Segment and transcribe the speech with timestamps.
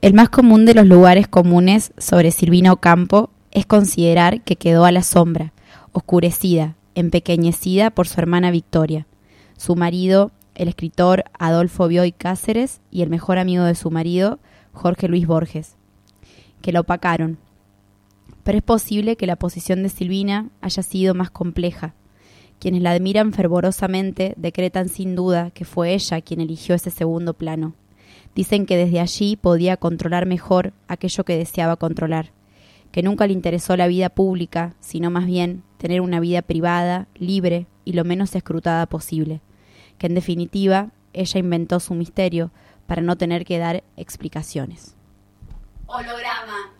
[0.00, 4.92] El más común de los lugares comunes sobre Silvina Ocampo es considerar que quedó a
[4.92, 5.52] la sombra,
[5.90, 9.08] oscurecida, empequeñecida por su hermana Victoria,
[9.56, 14.38] su marido, el escritor Adolfo Bioy Cáceres y el mejor amigo de su marido,
[14.72, 15.74] Jorge Luis Borges,
[16.62, 17.38] que la opacaron.
[18.44, 21.94] Pero es posible que la posición de Silvina haya sido más compleja.
[22.60, 27.74] Quienes la admiran fervorosamente decretan sin duda que fue ella quien eligió ese segundo plano.
[28.38, 32.30] Dicen que desde allí podía controlar mejor aquello que deseaba controlar,
[32.92, 37.66] que nunca le interesó la vida pública, sino más bien tener una vida privada, libre
[37.84, 39.40] y lo menos escrutada posible,
[39.98, 42.52] que en definitiva ella inventó su misterio
[42.86, 44.94] para no tener que dar explicaciones.
[45.86, 46.78] Holograma.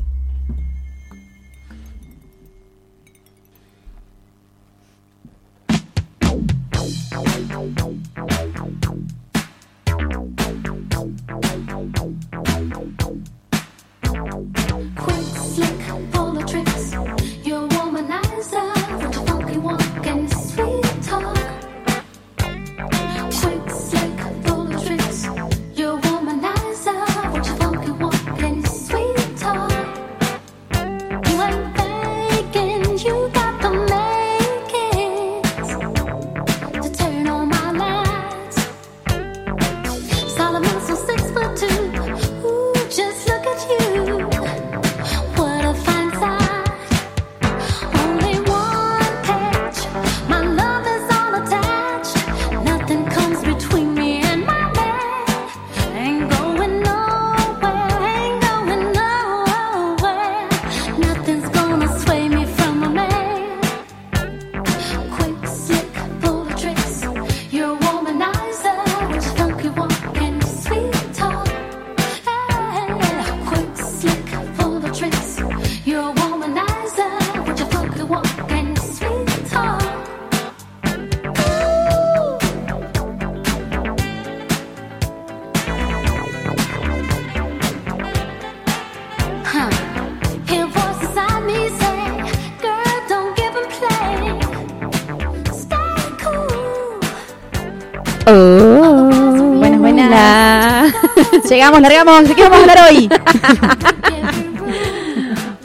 [101.48, 102.28] Llegamos, largamos.
[102.28, 103.08] ¿De qué vamos a hablar hoy?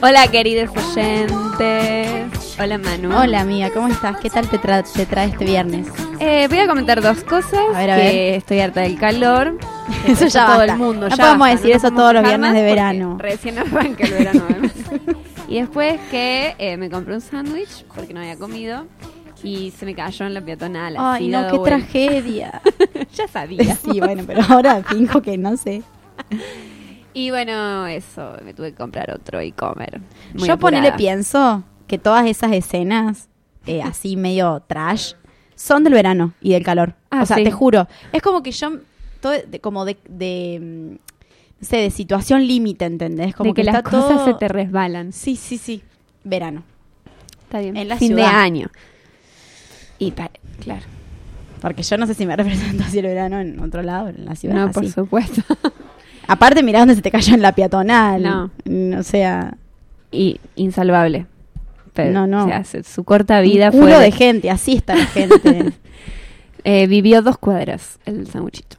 [0.00, 2.24] Hola, queridos oyentes.
[2.58, 3.16] Hola, Manu.
[3.16, 4.16] Hola, amiga, ¿cómo estás?
[4.18, 5.86] ¿Qué tal te, tra- te trae este viernes?
[6.20, 7.60] Eh, voy a comentar dos cosas.
[7.74, 8.34] A ver, a que ver.
[8.34, 9.58] Estoy harta del calor.
[10.06, 10.72] Eso ya todo basta.
[10.72, 11.08] el mundo.
[11.08, 13.16] No ya podemos basta, decir eso podemos todos los viernes más de porque verano.
[13.18, 14.42] Recién arranca el verano.
[14.48, 14.72] además.
[15.48, 18.86] y después que eh, me compré un sándwich porque no había comido
[19.44, 20.96] y se me cayó en la peatonal.
[20.98, 21.76] Ay, así no, qué vuelta.
[21.78, 22.62] tragedia.
[23.14, 23.76] ya sabía.
[23.84, 25.82] sí, bueno, pero ahora finjo que no sé.
[27.16, 30.00] Y bueno, eso, me tuve que comprar otro y comer.
[30.34, 30.96] Muy Yo ponele apurada.
[30.96, 33.28] pienso que todas esas escenas,
[33.66, 35.12] eh, así medio trash,
[35.54, 36.96] son del verano y del calor.
[37.10, 37.44] Ah, o sea, sí.
[37.44, 37.86] te juro.
[38.12, 38.78] Es como que yo,
[39.20, 40.90] todo de- como de, de, mm,
[41.60, 43.32] no sé, de situación límite, ¿entendés?
[43.36, 45.12] Como de que, las cosas todo- se te resbalan.
[45.12, 45.84] Sí, sí, sí.
[46.24, 46.64] Verano.
[47.44, 47.76] Está bien.
[47.76, 48.22] En la fin ciudad.
[48.24, 48.70] de año.
[49.98, 50.82] Y claro.
[51.60, 54.34] Porque yo no sé si me represento así el verano en otro lado, en la
[54.36, 54.54] ciudad.
[54.54, 55.42] No, por supuesto.
[56.26, 58.22] Aparte, mirá dónde se te cayó en la peatonal.
[58.22, 58.98] No.
[58.98, 59.56] O sea,
[60.10, 61.26] y insalvable.
[61.94, 62.44] Pero, No, no.
[62.44, 65.72] o sea, se- su corta vida un fue de gente, así está la gente.
[66.66, 68.78] Eh, vivió dos cuadras el sanguchito.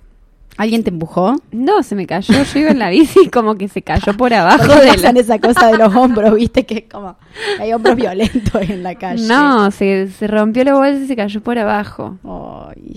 [0.57, 1.35] ¿Alguien te empujó?
[1.51, 2.33] No, se me cayó.
[2.43, 4.97] Yo iba en la bici y como que se cayó por abajo ¿Por qué de
[4.97, 5.19] la...
[5.19, 6.65] esa cosa de los hombros, viste?
[6.65, 7.17] Que es como.
[7.59, 9.27] Hay hombros violentos en la calle.
[9.27, 12.17] No, se, se rompió la bolsa y se cayó por abajo.
[12.23, 12.95] Ay.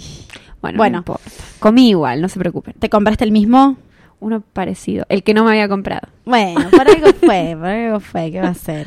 [0.60, 1.04] Bueno, Bueno.
[1.06, 1.16] no.
[1.58, 2.74] Comí igual, no se preocupen.
[2.78, 3.76] ¿Te compraste el mismo?
[4.20, 6.08] Uno parecido, el que no me había comprado.
[6.24, 8.30] Bueno, por algo fue, por algo fue.
[8.32, 8.86] ¿Qué va a ser?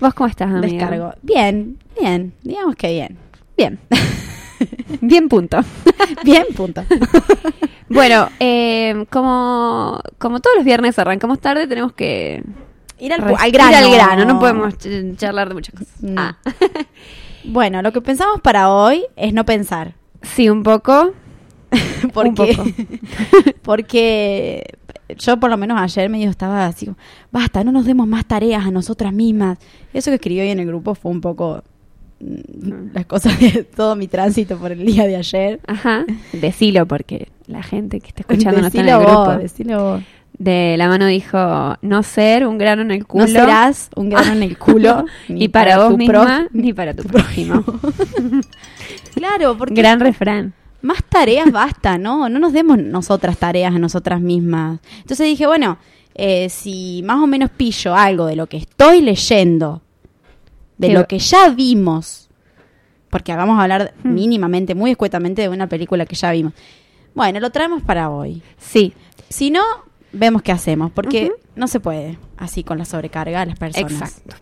[0.00, 0.66] ¿Vos cómo estás, amiga?
[0.68, 1.14] Descargo.
[1.22, 2.32] Bien, bien.
[2.42, 3.16] Digamos que bien.
[3.56, 3.78] Bien.
[5.00, 5.58] Bien punto.
[6.24, 6.82] Bien, punto.
[7.90, 12.42] Bueno, eh, como, como todos los viernes arrancamos tarde, tenemos que
[12.98, 13.70] Ir al, al grano.
[13.70, 16.02] ir al grano, no podemos ch- charlar de muchas cosas.
[16.02, 16.20] No.
[16.22, 16.38] Ah.
[17.42, 19.94] Bueno, lo que pensamos para hoy es no pensar.
[20.20, 21.12] Sí, un poco.
[22.12, 22.64] porque, Un poco.
[23.62, 24.64] porque
[25.18, 26.98] yo por lo menos ayer medio estaba así como,
[27.32, 29.58] basta, no nos demos más tareas a nosotras mismas.
[29.94, 31.64] Eso que escribí hoy en el grupo fue un poco
[32.20, 35.60] las cosas de todo mi tránsito por el día de ayer.
[35.66, 36.04] Ajá.
[36.32, 39.24] Decilo porque la gente que está escuchando no está en el grupo.
[39.24, 40.02] vos, decilo vos.
[40.38, 43.26] De la mano dijo, no ser un grano en el culo.
[43.26, 45.04] No serás un grano en el culo.
[45.28, 47.62] ni para, vos tu misma, pro- ni para tu prójimo.
[49.14, 50.54] Claro, porque Gran refrán.
[50.82, 52.28] más tareas basta, ¿no?
[52.28, 54.80] No nos demos nosotras tareas a nosotras mismas.
[55.00, 55.78] Entonces dije, bueno,
[56.14, 59.82] eh, si más o menos pillo algo de lo que estoy leyendo,
[60.88, 62.28] de lo que ya vimos,
[63.10, 64.14] porque vamos a hablar Hmm.
[64.14, 66.52] mínimamente, muy escuetamente de una película que ya vimos.
[67.14, 68.42] Bueno, lo traemos para hoy.
[68.58, 68.92] Sí,
[69.28, 69.62] Si no,
[70.12, 73.92] vemos qué hacemos, porque no se puede así con la sobrecarga de las personas.
[73.92, 74.36] exacto.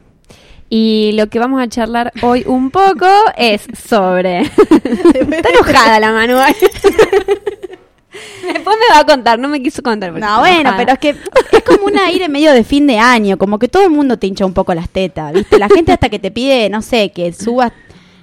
[0.70, 3.06] Y lo que vamos a charlar hoy un poco
[3.36, 4.40] es sobre...
[4.84, 6.54] Está enojada la Manuel.
[8.10, 10.12] Después me va a contar, no me quiso contar.
[10.12, 13.58] No, bueno, pero es que es como un aire medio de fin de año, como
[13.58, 15.58] que todo el mundo te hincha un poco las tetas, ¿viste?
[15.58, 17.72] La gente hasta que te pide, no sé, que subas,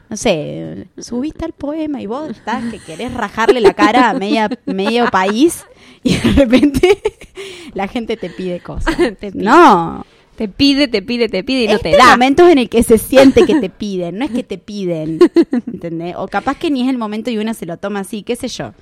[0.10, 4.50] no sé, subiste al poema y vos estás que querés rajarle la cara a media,
[4.66, 5.64] medio país
[6.04, 7.02] y de repente
[7.74, 8.96] la gente te pide cosas.
[9.20, 9.44] Te pide.
[9.44, 10.06] No,
[10.36, 12.12] Te pide, te pide, te pide y no este te da.
[12.12, 15.20] momentos en el que se siente que te piden, no es que te piden,
[15.68, 16.16] ¿entendés?
[16.18, 18.48] O capaz que ni es el momento y uno se lo toma así, qué sé
[18.48, 18.74] yo.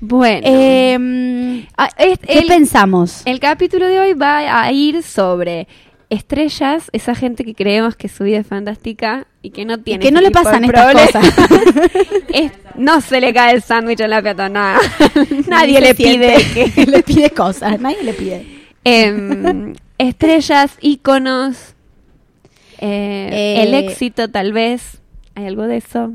[0.00, 0.40] Bueno.
[0.44, 3.22] Eh, Ah, ¿Qué el, pensamos?
[3.26, 5.68] el capítulo de hoy va a ir sobre
[6.08, 10.04] estrellas, esa gente que creemos que su vida es fantástica y que no Y tiene
[10.04, 11.34] que no le pasan estas cosas.
[12.32, 14.78] Es- no se le cae el sándwich en la peatonada.
[15.48, 16.36] Nadie le pide.
[16.54, 18.46] que le pide cosas, nadie le pide.
[18.84, 21.74] Em, estrellas, íconos,
[22.78, 25.00] eh, Eh, el éxito tal vez.
[25.34, 26.12] ¿Hay algo de eso?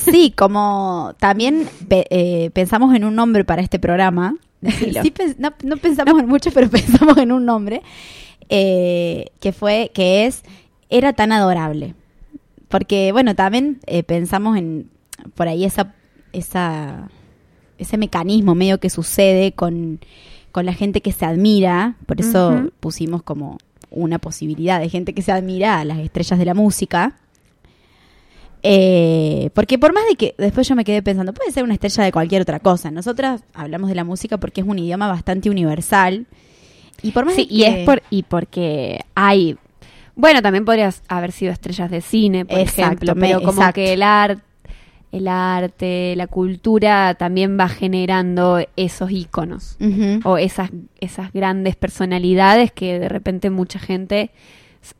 [0.00, 4.36] Sí, como también pe- eh, pensamos en un nombre para este programa.
[5.02, 7.82] Sí, no, no pensamos en mucho, pero pensamos en un nombre
[8.48, 10.42] eh, que fue, que es,
[10.90, 11.94] era tan adorable.
[12.68, 14.90] Porque, bueno, también eh, pensamos en
[15.34, 15.94] por ahí esa,
[16.32, 17.08] esa,
[17.78, 20.00] ese mecanismo medio que sucede con,
[20.52, 21.96] con la gente que se admira.
[22.06, 22.50] Por eso
[22.80, 23.58] pusimos como
[23.90, 27.16] una posibilidad de gente que se admira a las estrellas de la música.
[28.62, 32.04] Eh, porque por más de que después yo me quedé pensando, puede ser una estrella
[32.04, 32.90] de cualquier otra cosa.
[32.90, 36.26] Nosotras hablamos de la música porque es un idioma bastante universal.
[37.02, 39.56] Y por más Sí, de y que- es por, y porque hay.
[40.16, 43.74] Bueno, también podrías haber sido estrellas de cine, por Exacto, ejemplo, pero como exacto.
[43.74, 44.42] que el arte,
[45.12, 50.28] el arte, la cultura también va generando esos íconos Ujú.
[50.28, 50.70] o esas
[51.00, 54.30] esas grandes personalidades que de repente mucha gente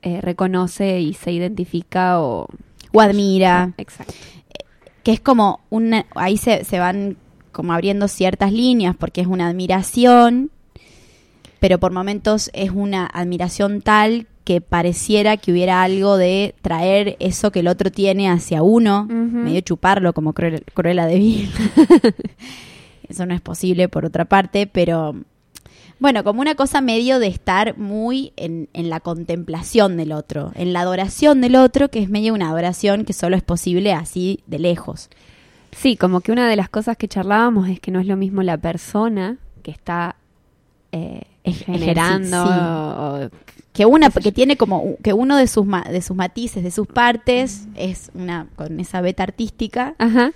[0.02, 2.46] eh, reconoce y se identifica o
[2.93, 3.73] o admira.
[3.79, 4.14] Exacto.
[5.02, 7.17] que es como una, ahí se, se van
[7.52, 10.50] como abriendo ciertas líneas porque es una admiración,
[11.61, 17.50] pero por momentos es una admiración tal que pareciera que hubiera algo de traer eso
[17.52, 21.50] que el otro tiene hacia uno, medio chuparlo como Cruel- Cruella de Vil.
[23.08, 25.17] eso no es posible por otra parte, pero
[26.00, 30.72] bueno, como una cosa medio de estar muy en, en la contemplación del otro, en
[30.72, 34.58] la adoración del otro, que es medio una adoración que solo es posible así de
[34.58, 35.10] lejos.
[35.72, 38.42] Sí, como que una de las cosas que charlábamos es que no es lo mismo
[38.42, 40.16] la persona que está
[40.92, 43.34] eh, generando ejerci- sí.
[43.34, 43.38] o-
[43.74, 46.86] Que una que tiene como que uno de sus ma- de sus matices, de sus
[46.86, 49.94] partes es una con esa beta artística.
[49.98, 50.32] Ajá.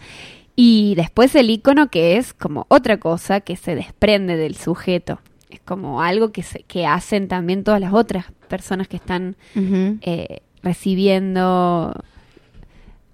[0.54, 5.18] Y después el icono que es como otra cosa que se desprende del sujeto.
[5.52, 9.36] Es como algo que, se, que hacen también todas las otras personas que están
[10.00, 11.92] eh, recibiendo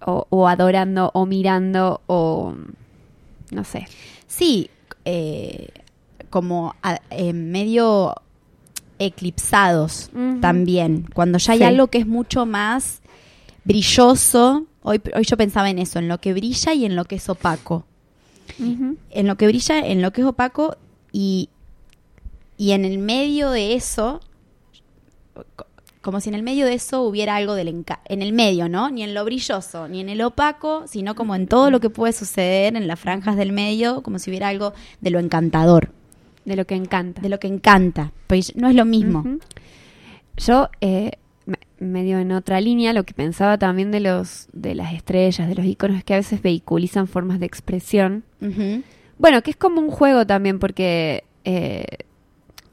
[0.07, 2.55] o, o adorando o mirando o
[3.51, 3.89] no sé.
[4.29, 4.71] Sí,
[5.05, 5.69] eh,
[6.31, 8.15] como a- eh, medio
[9.01, 11.07] eclipsados también.
[11.15, 11.65] Cuando ya hay Sí.
[11.65, 13.01] algo que es mucho más
[13.65, 14.67] brilloso.
[14.83, 17.29] Hoy, hoy yo pensaba en eso, en lo que brilla y en lo que es
[17.29, 17.85] opaco.
[18.61, 20.77] En lo que brilla, en lo que es opaco
[21.13, 21.49] y,
[22.59, 24.21] y en el medio de eso,
[25.57, 25.67] co-
[26.03, 28.91] como si en el medio de eso hubiera algo del enca en el medio, ¿no?
[28.91, 32.13] Ni en lo brilloso, ni en el opaco, sino como en todo lo que puede
[32.13, 35.91] suceder en las franjas del medio, como si hubiera algo de lo encantador,
[36.45, 37.21] De lo que encanta.
[37.23, 38.13] de lo que encanta.
[38.27, 39.23] Pues no es lo mismo.
[40.37, 41.13] Yo, eh,
[41.47, 45.55] me- medio en otra línea, lo que pensaba también de los de las estrellas, de
[45.55, 48.25] los iconos, es que a veces vehiculizan formas de expresión.
[49.19, 51.85] Bueno, que es como un juego también, porque eh,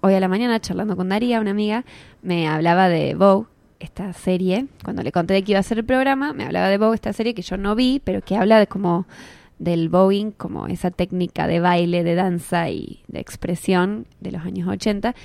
[0.05, 1.83] hoy a la mañana, charlando con Daría, una amiga,
[2.21, 3.47] me hablaba de Vogue,
[3.79, 4.67] esta serie.
[4.83, 7.12] Cuando le conté de que iba a hacer el programa, me hablaba de Vogue, esta
[7.12, 9.07] serie que yo no vi, pero que habla de como
[9.57, 14.67] del voguing, como esa técnica de baile, de danza y de expresión de los años
[14.67, 15.15] 80,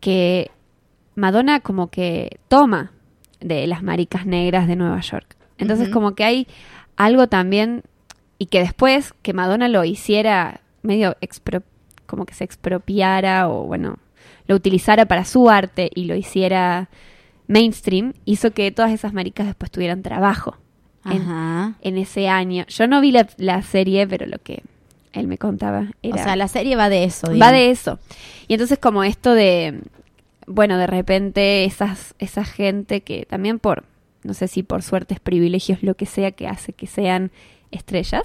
[0.00, 0.50] que
[1.14, 2.92] Madonna como que toma
[3.40, 5.36] de las maricas negras de Nueva York.
[5.58, 6.46] Entonces como que hay
[6.96, 7.82] algo también
[8.38, 11.62] y que después que Madonna lo hiciera medio expro-
[12.06, 13.98] como que se expropiara o bueno,
[14.46, 16.88] lo utilizara para su arte y lo hiciera
[17.48, 20.56] mainstream, hizo que todas esas maricas después tuvieran trabajo
[21.04, 21.74] en, Ajá.
[21.82, 22.64] en ese año.
[22.68, 24.62] Yo no vi la, la serie, pero lo que
[25.12, 25.86] él me contaba.
[26.02, 27.28] Era, O sea, la serie va de eso.
[27.28, 27.52] va digamos.
[27.52, 27.98] de eso.
[28.48, 29.80] Y entonces como esto de,
[30.46, 33.84] bueno, de repente esas, esa gente que también por,
[34.24, 37.30] no sé si por suertes, privilegios, lo que sea que hace que sean
[37.70, 38.24] estrellas,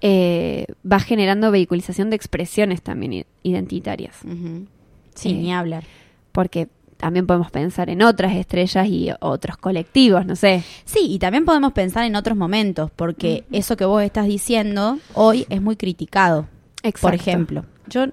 [0.00, 4.16] eh, va generando vehiculización de expresiones también identitarias.
[4.24, 4.66] Ujú.
[5.14, 5.84] Sí, Eh, ni hablar.
[6.32, 10.62] Porque también podemos pensar en otras estrellas y otros colectivos, no sé.
[10.84, 15.46] Sí, y también podemos pensar en otros momentos, porque eso que vos estás diciendo hoy
[15.48, 16.42] es muy criticado.
[16.42, 17.14] Por Exacto.
[17.16, 18.06] ejemplo, yo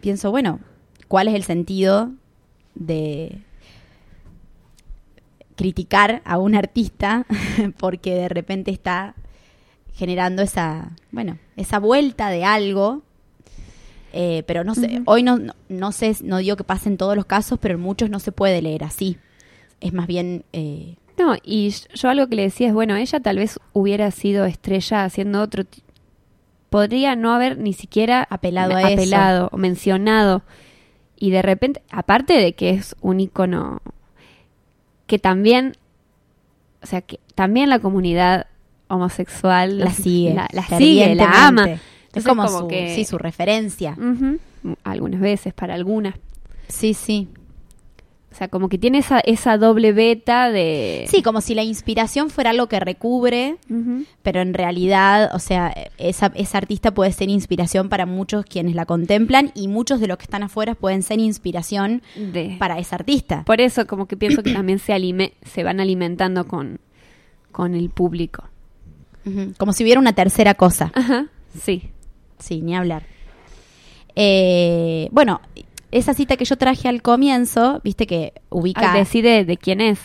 [0.00, 0.60] pienso, bueno,
[1.08, 2.12] ¿cuál es el sentido
[2.74, 3.38] de
[5.56, 7.26] criticar a un artista
[7.78, 9.14] porque de repente está
[9.98, 13.02] generando esa, bueno, esa vuelta de algo?
[14.12, 17.16] Eh, pero no sé, hoy no, no, no sé, no digo que pase en todos
[17.16, 19.18] los casos, pero en muchos no se puede leer así.
[19.80, 23.36] Es más bien, eh, No, y yo algo que le decía es, bueno, ella tal
[23.38, 25.64] vez hubiera sido estrella haciendo otro...
[26.70, 28.92] Podría no haber ni siquiera Apelado a eso.
[28.92, 30.42] apelado o mencionado.
[31.16, 33.80] Y de repente, aparte de que es un icono
[35.06, 35.72] que también,
[36.82, 38.46] o sea, que también la comunidad
[38.88, 40.34] homosexual la sigue.
[40.34, 41.68] la, la sigue, la ama.
[42.14, 43.96] Es como, como su, que- sí, su referencia.
[44.84, 46.14] Algunas veces, para algunas.
[46.68, 47.28] Sí, sí.
[48.30, 51.06] O sea, como que tiene esa, esa doble beta de...
[51.08, 53.56] Sí, como si la inspiración fuera algo que recubre,
[54.22, 58.84] pero en realidad, o sea, esa, esa artista puede ser inspiración para muchos quienes la
[58.84, 63.44] contemplan y muchos de los que están afuera pueden ser inspiración De- para esa artista.
[63.44, 66.80] Por eso como que pienso que también se, alime- se van alimentando con,
[67.50, 68.44] con el público.
[69.58, 70.90] Como si hubiera una tercera cosa.
[70.94, 71.26] Ajá,
[71.58, 71.90] sí.
[72.38, 73.02] Sí, ni hablar.
[74.14, 75.40] Eh, bueno,
[75.90, 78.92] esa cita que yo traje al comienzo, viste que ubica...
[78.92, 80.00] Ah, decide de quién es.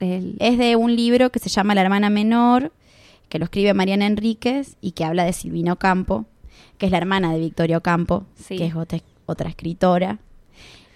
[0.00, 2.72] Es de un libro que se llama La hermana menor,
[3.28, 6.26] que lo escribe Mariana Enríquez y que habla de Silvina Ocampo,
[6.78, 8.56] que es la hermana de Victoria Ocampo, Sí.
[8.56, 10.18] que es otra, otra escritora.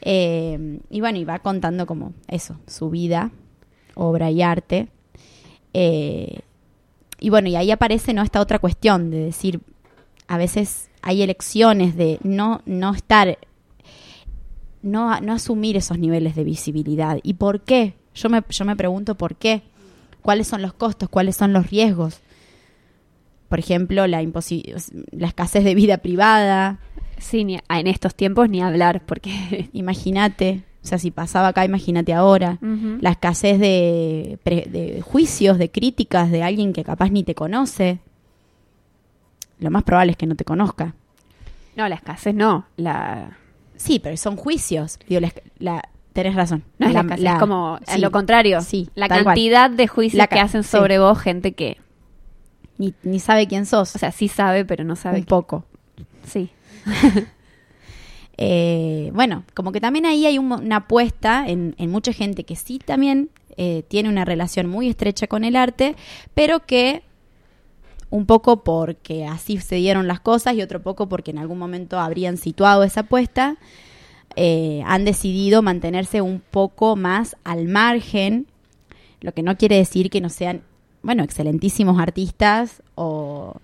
[0.03, 3.31] Eh, y bueno, y va contando como eso, su vida,
[3.95, 4.89] obra y arte.
[5.75, 6.41] Eh,
[7.23, 8.23] y bueno, y ahí aparece ¿no?
[8.23, 9.61] esta otra cuestión de decir,
[10.29, 13.39] a veces hay elecciones de no, no estar,
[14.83, 17.19] no, no asumir esos niveles de visibilidad.
[17.23, 17.95] ¿Y por qué?
[18.15, 19.63] Yo me, yo me pregunto por qué.
[20.23, 21.09] ¿Cuáles son los costos?
[21.09, 22.21] ¿Cuáles son los riesgos?
[23.49, 26.79] Por ejemplo, la, la escasez de vida privada.
[27.19, 29.69] Sí, ni- en estos tiempos ni hablar, porque...
[29.73, 32.59] Imagínate, o sea, si pasaba acá, imagínate ahora.
[33.01, 38.01] La escasez de, juicios, de críticas de alguien que capaz ni te conoce.
[39.61, 40.95] Lo más probable es que no te conozca.
[41.77, 42.67] No, la escasez no.
[42.77, 43.37] La...
[43.77, 44.99] Sí, pero son juicios.
[45.09, 46.65] Digo, la, la- tenés razón.
[46.79, 48.61] No es la, escasez, la- es como sí, lo contrario.
[48.61, 49.25] sí, la cual.
[49.25, 50.71] cantidad de juicios La que hacen sí.
[50.71, 51.79] sobre vos gente que,
[52.79, 53.95] Ni, ni sabe quién sos.
[53.95, 55.21] o sea, sí sabe, pero no sabe.
[55.21, 55.65] un poco.
[56.27, 56.51] Sí.
[58.39, 62.79] Eh, bueno, como que también ahí hay una apuesta en, en mucha gente que sí
[62.79, 65.95] también eh, tiene una relación muy estrecha con el arte,
[66.35, 67.03] pero que
[68.09, 71.99] un poco porque así se dieron las cosas y otro poco porque en algún momento
[71.99, 73.57] habrían situado esa apuesta,
[74.37, 78.47] eh, han decidido mantenerse un poco más al margen,
[79.21, 80.63] lo que no quiere decir que no sean,
[81.03, 83.57] bueno, excelentísimos artistas o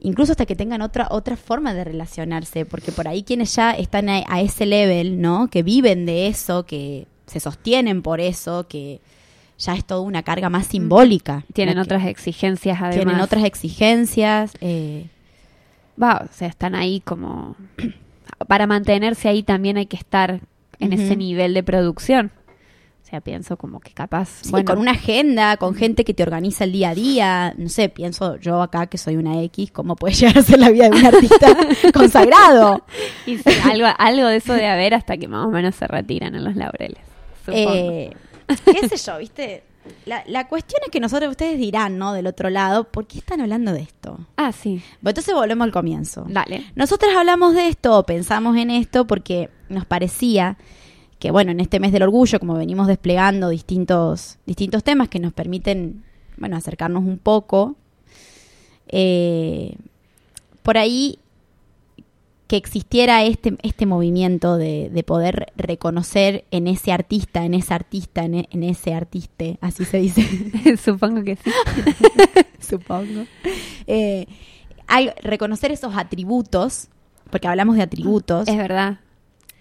[0.00, 4.08] incluso hasta que tengan otra otra forma de relacionarse, porque por ahí quienes ya están
[4.08, 5.48] a, a ese level, ¿no?
[5.48, 9.00] Que viven de eso, que se sostienen por eso, que
[9.58, 11.44] ya es toda una carga más simbólica.
[11.52, 12.96] Tienen otras exigencias además.
[12.96, 14.52] tienen otras exigencias.
[14.60, 15.06] eh,
[16.02, 17.56] Va, o sea, están ahí como...
[18.48, 20.40] Para mantenerse ahí también hay que estar
[20.78, 22.30] en ese nivel de producción.
[23.10, 24.28] O sea, pienso como que capaz...
[24.42, 27.54] sí, bueno, con una agenda, con gente que te organiza el día a día.
[27.58, 30.70] No sé, pienso yo acá que soy una X, ¿cómo puede llegar a ser la
[30.70, 31.56] vida de un artista
[31.92, 32.84] consagrado?
[33.26, 36.36] y sí, algo, algo de eso de haber hasta que más o menos se retiran
[36.36, 37.00] en los laureles.
[37.48, 38.12] Eh,
[38.64, 39.64] qué sé yo, ¿viste?
[40.06, 42.12] La, la cuestión es que nosotros, ustedes dirán, ¿no?
[42.12, 44.20] Del otro lado, ¿por qué están hablando de esto?
[44.36, 44.80] ah, sí.
[45.00, 46.26] Bueno, entonces volvemos al comienzo.
[46.28, 46.70] Dale.
[46.76, 50.58] Nosotros hablamos de esto, o pensamos en esto, porque nos parecía
[51.20, 55.32] que, bueno, en este mes del orgullo, como venimos desplegando distintos, distintos temas que nos
[55.32, 56.02] permiten,
[56.38, 57.76] bueno, acercarnos un poco,
[58.88, 59.76] eh,
[60.62, 61.18] por ahí
[62.46, 68.24] que existiera este, este movimiento de, de poder reconocer en ese artista, en ese artista,
[68.24, 70.26] en, e- en ese artiste, así se dice.
[70.82, 71.50] Supongo que sí.
[72.58, 73.24] supongo.
[73.86, 74.26] Eh,
[74.88, 76.88] hay- reconocer esos atributos,
[77.30, 78.98] porque hablamos de atributos, Es verdad.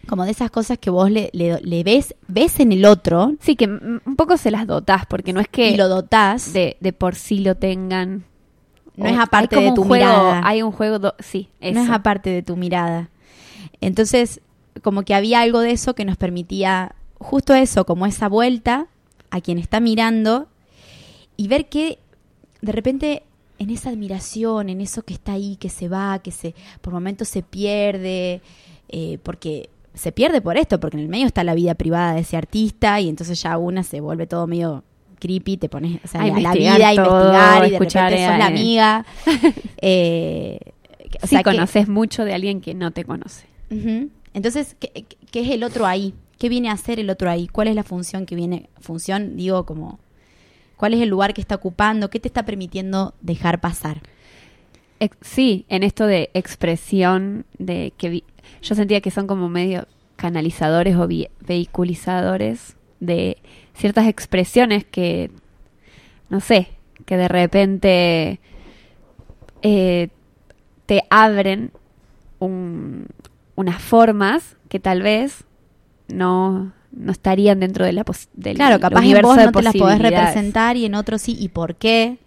[0.10, 3.56] Como de esas cosas que vos le, le- le ves, ves en el otro Sí,
[3.56, 6.52] que un poco se las dotás, porque no es que y lo dotás.
[6.54, 8.26] de, de por sí lo tengan.
[8.96, 10.42] No o es aparte de tu juego- mirada.
[10.44, 11.94] Hay un juego, do- sí, no es eso.
[11.94, 13.10] aparte de tu mirada.
[13.82, 14.42] Entonces,
[14.84, 18.88] como que había algo de eso que nos permitía justo eso, como esa vuelta
[19.32, 20.48] a quien está mirando
[21.38, 22.00] y ver que
[22.62, 23.24] de repente
[23.58, 27.28] en esa admiración, en eso que está ahí, que se va, que se por momentos
[27.28, 28.42] se pierde,
[28.90, 32.22] eh, porque se pierde por esto, porque en el medio está la vida privada de
[32.22, 34.84] ese artista y entonces ya una se vuelve todo medio
[35.20, 38.28] creepy, te pones o sea, A la, vida, a todo, investigar y de escuchar, repente
[38.30, 38.48] sos la eh.
[38.48, 39.06] amiga.
[39.82, 40.60] eh,
[41.22, 43.48] o Sí, sea, que- conoces mucho de alguien que no te conoce.
[44.34, 46.14] Entonces, ¿qué, qué es el otro ahí?
[46.38, 47.48] ¿Qué viene a hacer el otro ahí?
[47.48, 48.70] ¿Cuál es la función que viene?
[48.80, 50.00] Función, digo, como,
[50.78, 52.10] ¿cuál es el lugar que está ocupando?
[52.10, 54.02] ¿Qué te está permitiendo dejar pasar?
[55.00, 58.24] Ex- sí, en esto de expresión, de que vi-
[58.62, 63.38] yo sentía que son como medio canalizadores o vehiculizadores de
[63.74, 65.32] ciertas expresiones que,
[66.30, 66.68] no sé,
[67.06, 68.40] que de repente
[69.62, 70.10] eh,
[70.86, 71.72] te abren
[72.40, 73.08] un-
[73.56, 75.44] unas formas que tal vez
[76.08, 78.04] no, no estarían dentro de la
[78.34, 81.50] del Claro, capaz en vos no te las podés representar y en otro sí, ¿y
[81.50, 82.18] por qué?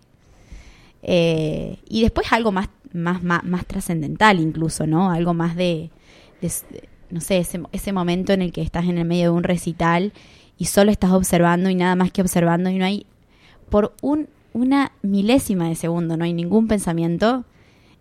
[1.02, 5.10] Eh, y después algo más, más, más, más trascendental incluso, ¿no?
[5.10, 5.90] Algo más de,
[7.10, 10.12] no sé, ese, ese momento en el que estás en el medio de un recital
[10.58, 13.06] y solo estás observando y nada más que observando y no hay,
[13.68, 17.44] por un, una milésima de segundo, no hay ningún pensamiento.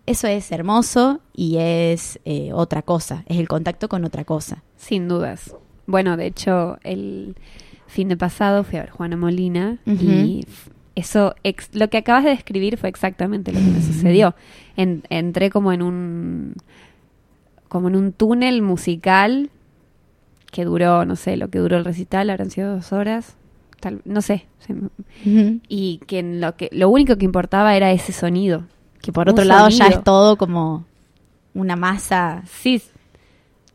[0.04, 4.62] Eso es hermoso y es eh, otra cosa, es el contacto con otra cosa.
[4.76, 5.54] Sin dudas.
[5.86, 7.36] Bueno, de hecho, el
[7.86, 10.44] fin de pasado fui a ver Juana Molina y
[10.94, 14.34] eso, ex- lo que acabas de describir fue exactamente lo que me sucedió.
[14.76, 16.54] En- entré como en un,
[17.68, 19.50] como en un túnel musical
[20.50, 23.36] que duró, no sé, lo que duró el recital, habrán sido dos horas,
[23.80, 24.74] tal, no sé, se
[25.68, 28.64] y que, en lo que lo único que importaba era ese sonido.
[29.00, 30.84] Que por Un otro lado ya es todo como
[31.54, 32.42] una masa.
[32.46, 32.82] Sí.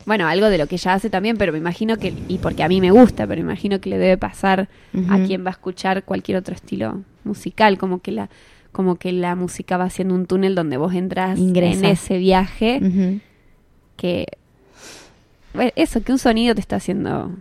[0.08, 2.68] Bueno, algo de lo que ella hace también, pero me imagino que, y porque a
[2.68, 4.68] mí me gusta, pero me imagino que le debe pasar
[5.10, 8.30] a quien va a escuchar cualquier otro estilo musical, como que la,
[8.72, 12.80] como que la música va haciendo un túnel donde vos entras en ese viaje
[13.98, 14.26] que
[15.54, 17.32] bueno, eso, que un sonido te está haciendo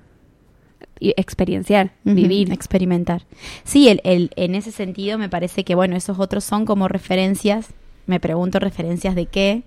[0.99, 2.53] y- experienciar, vivir.
[2.53, 3.23] Experimentar.
[3.65, 7.69] Sí, el, el- en ese sentido me parece que, bueno, esos otros son como referencias.
[8.07, 9.63] Me pregunto referencias de qué.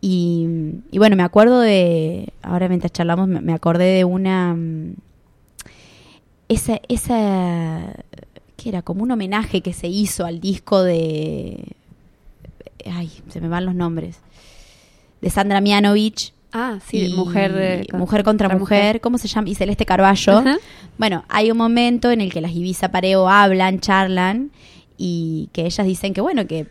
[0.00, 0.46] Y,
[0.90, 4.94] y bueno, me acuerdo de, ahora mientras charlamos, me, me acordé de una, mm,
[6.48, 7.94] esa, esa,
[8.56, 11.76] que era como un homenaje que se hizo al disco de,
[12.90, 14.20] ay, se me van los nombres,
[15.20, 16.32] de Sandra Mianovich.
[16.52, 19.50] Ah, sí, y mujer, eh, mujer contra mujer, ¿cómo se llama?
[19.50, 20.42] Y Celeste Carballo.
[20.96, 24.50] Bueno, hay un momento en el que las Ibiza Pareo hablan, charlan
[24.96, 26.66] y que ellas dicen que bueno, que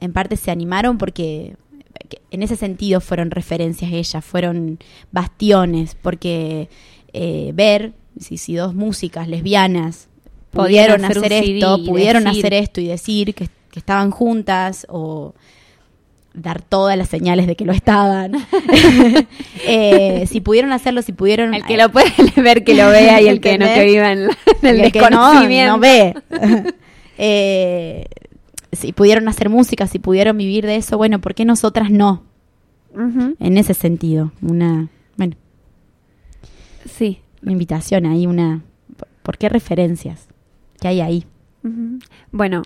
[0.00, 1.56] en parte se animaron porque
[2.14, 4.78] que en ese sentido fueron referencias ellas, fueron
[5.12, 6.68] bastiones, porque
[7.12, 10.08] eh, ver si, si dos músicas lesbianas
[10.50, 15.34] pudieron hacer esto, pudieron decir- hacer esto y decir que, que estaban juntas o
[16.32, 18.32] dar todas las señales de que lo estaban.
[19.66, 21.54] Eh, si pudieron hacerlo, si pudieron...
[21.54, 24.28] El que lo puede ver, que lo vea, y el que no, que viva en,
[24.62, 25.72] el el que no, desconocimiento.
[25.74, 26.14] no ve.
[27.16, 28.06] Eh,
[28.76, 32.22] si pudieron hacer música, si pudieron vivir de eso, bueno, ¿por qué nosotras no?
[33.40, 35.34] En ese sentido, una, bueno,
[36.88, 37.20] Sí.
[37.42, 38.62] una invitación ahí, una,
[39.22, 40.28] ¿por qué referencias?
[40.80, 41.26] ¿Qué hay ahí?
[42.30, 42.62] Bueno,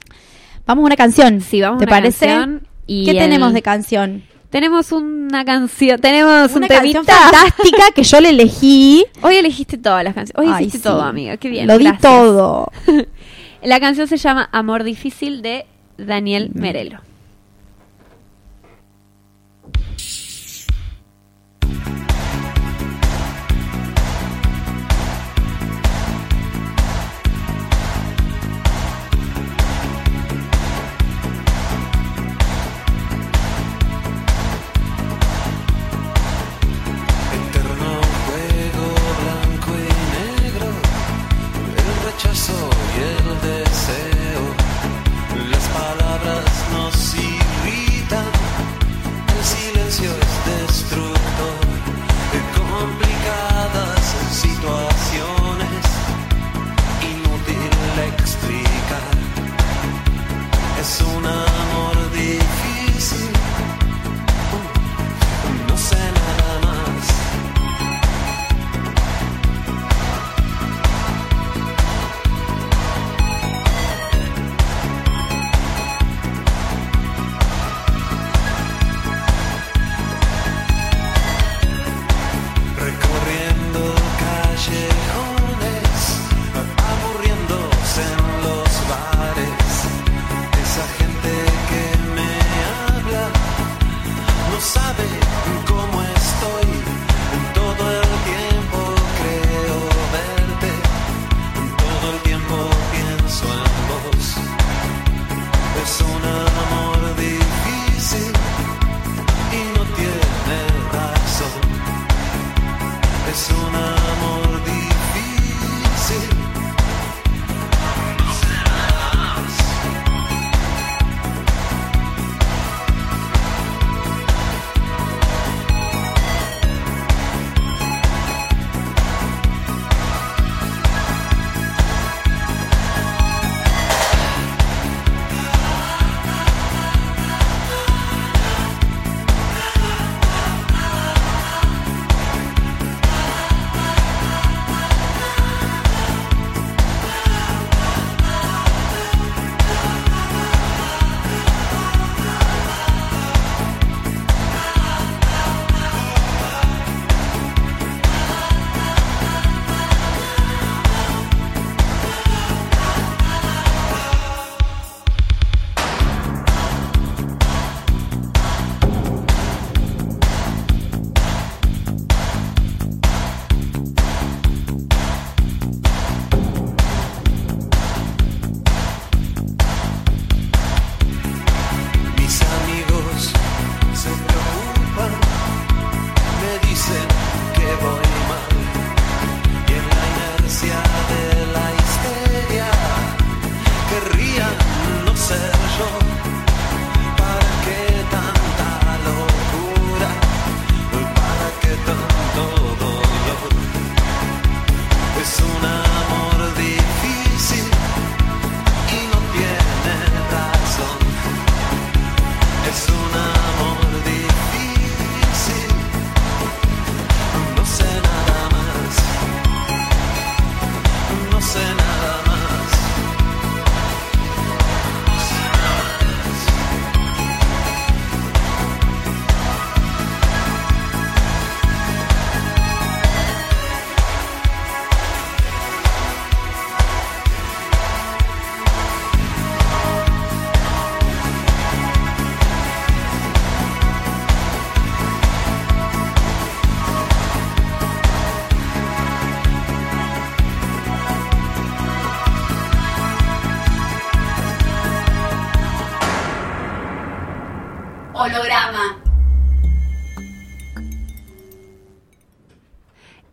[0.67, 1.41] Vamos a una canción.
[1.41, 2.27] sí, vamos ¿Te a una parece?
[2.27, 4.23] canción y ¿Qué el- tenemos de canción?
[4.51, 9.05] Tenemos una canción, tenemos Una un canción fantástica que yo le elegí.
[9.23, 10.43] Hoy elegiste todas las canciones.
[10.47, 10.85] Hoy Ay, hiciste sí.
[10.85, 11.37] todo, amiga.
[11.37, 11.67] Qué bien.
[11.67, 12.71] Lo di todo.
[13.63, 15.67] La canción se llama Amor Difícil de
[15.99, 17.08] Daniel Merelo.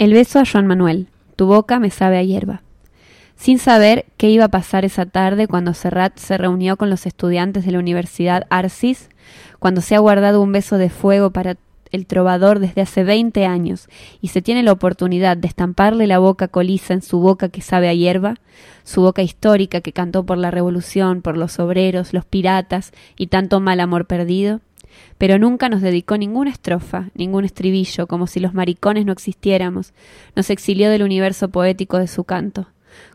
[0.06, 1.08] El beso a Joan Manuel.
[1.36, 2.62] Tu boca me sabe a hierba.
[3.36, 7.66] Sin saber qué iba a pasar esa tarde cuando Serrat se reunió con los estudiantes
[7.66, 9.10] de la Universidad Arcis,
[9.58, 11.58] cuando se ha guardado un beso de fuego para
[11.92, 13.90] el trovador desde hace 20 años
[14.22, 17.90] y se tiene la oportunidad de estamparle la boca coliza en su boca que sabe
[17.90, 18.36] a hierba,
[18.84, 23.60] su boca histórica que cantó por la revolución, por los obreros, los piratas y tanto
[23.60, 24.62] mal amor perdido,
[25.18, 29.94] pero nunca nos dedicó ninguna estrofa, ningún estribillo, como si los maricones no existiéramos,
[30.36, 32.68] nos exilió del universo poético de su canto,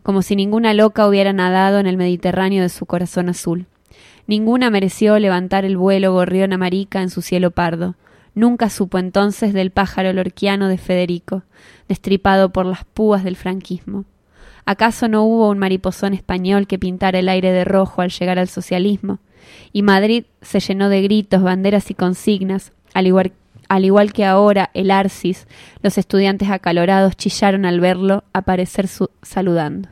[0.02, 3.66] como si ninguna loca hubiera nadado en el Mediterráneo de su corazón azul.
[4.26, 7.96] Ninguna mereció levantar el vuelo gorriona marica en su cielo pardo.
[8.34, 11.42] Nunca supo entonces del pájaro lorquiano de Federico,
[11.88, 14.04] destripado por las púas del franquismo.
[14.64, 18.48] ¿Acaso no hubo un mariposón español que pintara el aire de rojo al llegar al
[18.48, 19.18] socialismo?
[19.72, 23.32] Y Madrid se llenó de gritos, banderas y consignas, al igual,
[23.68, 25.46] al igual que ahora el Arcis,
[25.82, 28.88] los estudiantes acalorados chillaron al verlo aparecer
[29.22, 29.88] saludando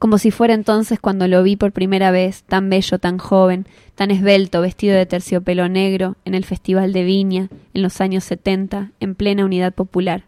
[0.00, 4.10] como si fuera entonces cuando lo vi por primera vez, tan bello, tan joven, tan
[4.10, 9.14] esbelto, vestido de terciopelo negro, en el Festival de Viña, en los años setenta, en
[9.14, 10.24] plena unidad popular.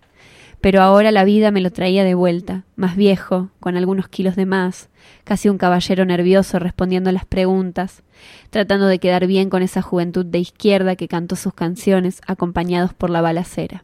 [0.62, 4.46] Pero ahora la vida me lo traía de vuelta, más viejo, con algunos kilos de
[4.46, 4.90] más,
[5.24, 8.04] casi un caballero nervioso respondiendo a las preguntas,
[8.50, 13.10] tratando de quedar bien con esa juventud de izquierda que cantó sus canciones acompañados por
[13.10, 13.82] la balacera.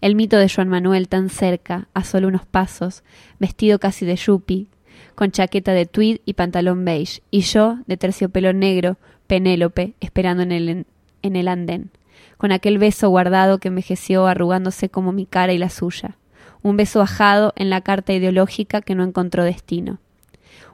[0.00, 3.04] El mito de Joan Manuel tan cerca, a solo unos pasos,
[3.38, 4.66] vestido casi de yuppie,
[5.14, 10.50] con chaqueta de tweed y pantalón beige, y yo, de terciopelo negro, Penélope, esperando en
[10.50, 10.86] el,
[11.22, 11.92] en el andén,
[12.40, 16.16] con aquel beso guardado que envejeció arrugándose como mi cara y la suya,
[16.62, 19.98] un beso ajado en la carta ideológica que no encontró destino,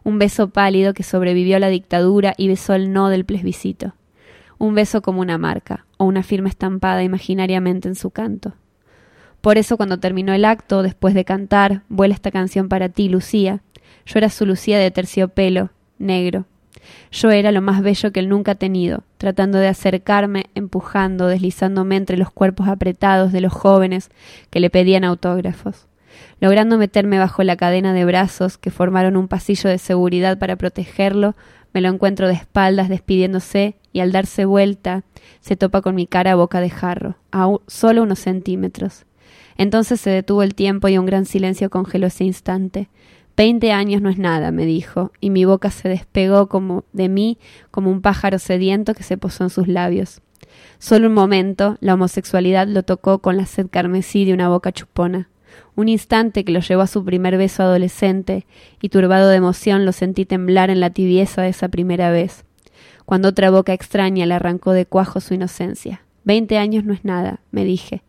[0.05, 3.94] un beso pálido que sobrevivió a la dictadura y besó el no del plebiscito,
[4.59, 8.52] un beso como una marca, o una firma estampada imaginariamente en su canto.
[9.40, 13.61] Por eso cuando terminó el acto, después de cantar, vuela esta canción para ti, Lucía,
[14.07, 16.44] yo era su Lucía de terciopelo, negro.
[17.11, 21.96] Yo era lo más bello que él nunca ha tenido, tratando de acercarme, empujando, deslizándome
[21.96, 24.11] entre los cuerpos apretados de los jóvenes
[24.50, 25.87] que le pedían autógrafos,
[26.40, 31.35] logrando meterme bajo la cadena de brazos que formaron un pasillo de seguridad para protegerlo,
[31.72, 35.05] me lo encuentro de espaldas despidiéndose y al darse vuelta
[35.40, 39.05] se topa con mi cara a boca de jarro, a solo unos centímetros.
[39.59, 42.88] Entonces se detuvo el tiempo y un gran silencio congeló ese instante.
[43.37, 47.38] Veinte años no es nada, me dijo, y mi boca se despegó como de mí
[47.70, 50.22] como un pájaro sediento que se posó en sus labios.
[50.79, 55.29] Solo un momento, la homosexualidad lo tocó con la sed carmesí de una boca chupona.
[55.75, 58.46] Un instante que lo llevó a su primer beso adolescente,
[58.81, 62.46] y turbado de emoción lo sentí temblar en la tibieza de esa primera vez,
[63.05, 66.06] cuando otra boca extraña le arrancó de cuajo su inocencia.
[66.27, 68.03] Veinte años no es nada, me dije,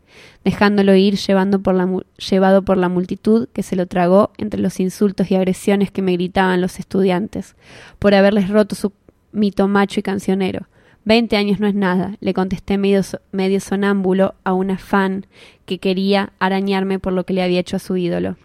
[0.44, 4.80] dejándolo ir llevando por la llevado por la multitud que se lo tragó entre los
[4.80, 7.56] insultos y agresiones que me gritaban los estudiantes,
[8.00, 8.92] por haberles roto su
[9.32, 10.68] mito macho y cancionero.
[11.06, 13.02] Veinte años no es nada, le contesté medio,
[13.32, 15.28] medio sonámbulo a una fan
[15.68, 18.36] que quería arañarme por lo que le había hecho a su ídolo.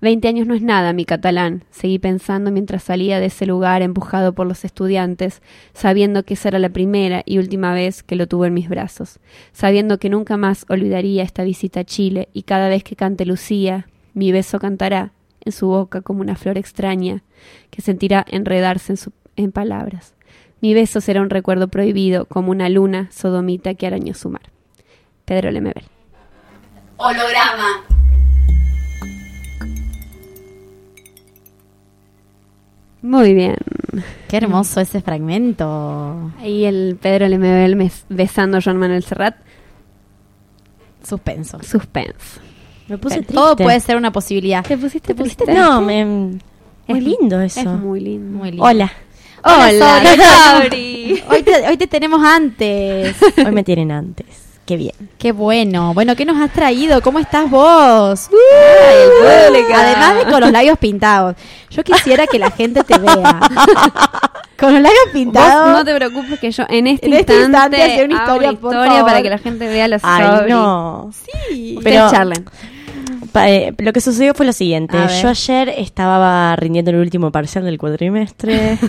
[0.00, 4.32] Veinte años no es nada, mi catalán, seguí pensando mientras salía de ese lugar empujado
[4.32, 8.46] por los estudiantes, sabiendo que esa era la primera y última vez que lo tuve
[8.46, 9.18] en mis brazos,
[9.52, 13.88] sabiendo que nunca más olvidaría esta visita a Chile y cada vez que cante Lucía,
[14.14, 15.10] mi beso cantará
[15.44, 17.24] en su boca como una flor extraña
[17.70, 19.12] que sentirá enredarse en, su-
[19.52, 20.14] palabras.
[20.60, 24.42] Mi beso será un recuerdo prohibido como una luna sodomita que arañó su mar.
[25.24, 25.84] Pedro Lemebel.
[26.96, 27.84] Holograma.
[33.02, 33.56] Muy bien.
[34.28, 36.32] Qué hermoso ese fragmento.
[36.40, 39.36] Ahí el Pedro Lemebel mes- besando a Joan Manuel Serrat.
[41.02, 41.58] Suspenso.
[41.62, 42.40] Suspense.
[42.88, 43.34] Me puse triste.
[43.34, 44.64] Todo puede ser una posibilidad.
[44.64, 45.60] ¿Te pusiste pusiste triste?
[45.60, 46.04] No, me...
[46.04, 46.38] muy
[46.98, 47.60] Es- lindo eso.
[47.60, 48.38] Es muy lindo.
[48.38, 48.64] Muy lindo.
[48.64, 48.90] Hola.
[49.44, 49.68] Hola,
[50.00, 51.22] Hola, Sabri.
[51.30, 53.14] Hoy te, hoy te tenemos antes.
[53.38, 54.26] Hoy me tienen antes.
[54.68, 54.92] Qué bien.
[55.18, 55.94] Qué bueno.
[55.94, 57.00] Bueno, ¿qué nos has traído?
[57.00, 58.28] ¿Cómo estás vos?
[58.30, 59.72] Ay, el público.
[59.74, 61.36] Además de con los labios pintados.
[61.70, 63.40] Yo quisiera que la gente te vea.
[64.60, 65.70] con los labios Vos pintados.
[65.72, 68.72] no te preocupes que yo en este En este instante, instante una hago historia, por
[68.74, 69.06] historia favor.
[69.06, 70.50] para que la gente vea los Ay, Sabri.
[70.52, 71.10] no.
[71.12, 71.74] Sí.
[71.78, 72.44] Ustedes Pero- charlen.
[73.32, 74.96] Pa- eh, lo que sucedió fue lo siguiente.
[75.22, 78.78] Yo ayer estaba rindiendo el último parcial del cuatrimestre.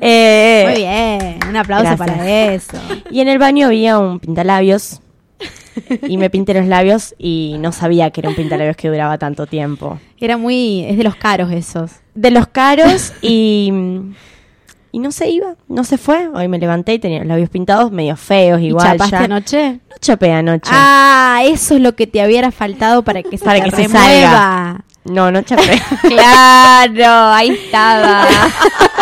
[0.00, 1.38] Eh, Muy bien.
[1.48, 1.98] Un aplauso Gracias.
[2.08, 2.76] para eso.
[3.10, 5.00] Y en el baño había un pintalabios.
[6.08, 9.46] Y me pinté los labios y no sabía que era un pintalabios que duraba tanto
[9.46, 9.98] tiempo.
[10.20, 10.84] Era muy.
[10.84, 11.90] Es de los caros esos.
[12.14, 13.72] De los caros y
[14.94, 16.28] y no se iba, no se fue.
[16.28, 19.24] Hoy me levanté y tenía los labios pintados, medio feos, ¿Y igual chapaste ya.
[19.24, 19.72] anoche?
[19.90, 20.70] No chapé anoche.
[20.72, 23.82] Ah, eso es lo que te hubiera faltado para que se Para te que se
[23.88, 24.84] remueva.
[25.02, 25.82] No, no chapé.
[26.02, 28.24] Claro, ahí estaba.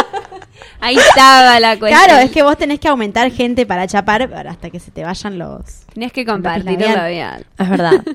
[0.81, 2.03] ahí estaba la cuestión.
[2.03, 5.39] Claro, es que vos tenés que aumentar gente para chapar hasta que se te vayan
[5.39, 5.61] los...
[5.93, 7.45] Tenías que compartir labial.
[7.59, 8.03] es verdad.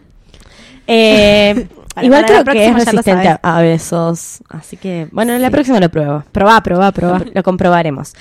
[0.89, 4.39] Eh, Para- igual para creo que es resistente a, besos.
[4.49, 6.23] Así que, bueno, en la próxima lo pruebo.
[6.31, 7.23] Probá, probá, probá.
[7.33, 8.13] Lo, comprobaremos.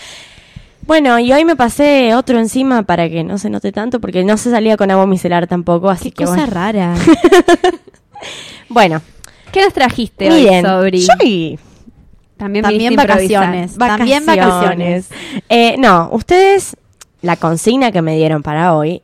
[0.87, 4.39] Bueno, y hoy me pasé otro encima para que no se note tanto, porque no
[4.39, 6.53] se salía con agua micelar tampoco, así Qué que cosa bueno.
[6.55, 6.95] rara.
[8.69, 9.03] Bueno,
[9.53, 11.59] ¿Qué nos trajiste miren, hoy, Sobri?
[12.39, 13.47] También, También improvisar.
[13.47, 13.79] vacaciones.
[13.79, 15.09] También vacaciones.
[15.51, 16.77] Eh, no, ustedes,
[17.21, 19.03] la consigna que me dieron para hoy,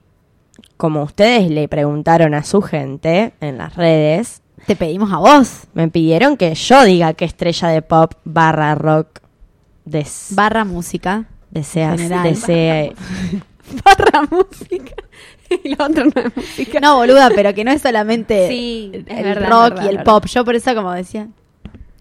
[0.78, 5.62] como ustedes le preguntaron a su gente en las redes, Te pedimos a vos.
[5.75, 9.20] me pidieron que yo diga qué estrella de pop barra rock
[9.85, 11.25] des- Barra música.
[11.51, 12.25] deseas, general.
[12.27, 12.94] desee-
[13.85, 14.94] Barra música.
[15.64, 16.81] y lo otro no es música.
[16.81, 20.03] No, boluda, pero que no es solamente Sí, es el verdad, rock verdad, y el
[20.03, 20.25] pop.
[20.27, 21.29] Yo por eso como decía,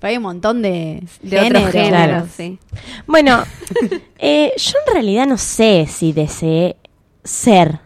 [0.02, 1.72] hay un montón de, De otros géneros.
[1.72, 2.28] géneros, Claro.
[2.36, 2.60] sí.
[3.08, 3.44] Bueno,
[4.20, 6.76] eh, yo en realidad no sé si deseé
[7.24, 7.80] ser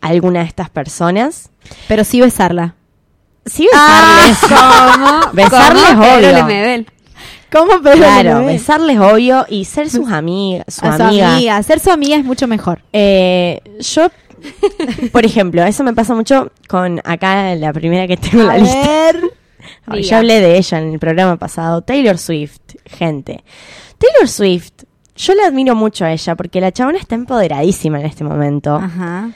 [0.00, 1.50] alguna de estas personas.
[1.88, 2.74] Pero sí besarla.
[3.46, 4.38] Sí besarles.
[4.48, 5.20] ¿Cómo?
[5.32, 6.02] Besarles, ¿Cómo?
[6.02, 6.32] Pedro obvio.
[6.32, 6.86] Lemebel.
[7.50, 8.46] ¿Cómo Pedro Claro, Lemebel?
[8.54, 11.34] besarles obvio y ser sus amigas, su a su amiga.
[11.34, 11.62] amiga.
[11.62, 12.80] Ser su amiga es mucho mejor.
[12.92, 14.08] Eh, yo,
[15.12, 18.58] por ejemplo, eso me pasa mucho con acá la primera que tengo en la A
[18.58, 18.80] lista.
[18.80, 19.20] ver.
[20.02, 21.82] Ya hablé de ella en el programa pasado.
[21.82, 23.44] Taylor Swift, gente.
[23.98, 24.70] Taylor Swift,
[25.16, 28.74] yo la admiro mucho a ella porque la chabona está empoderadísima en este momento.
[28.76, 29.30] Ajá.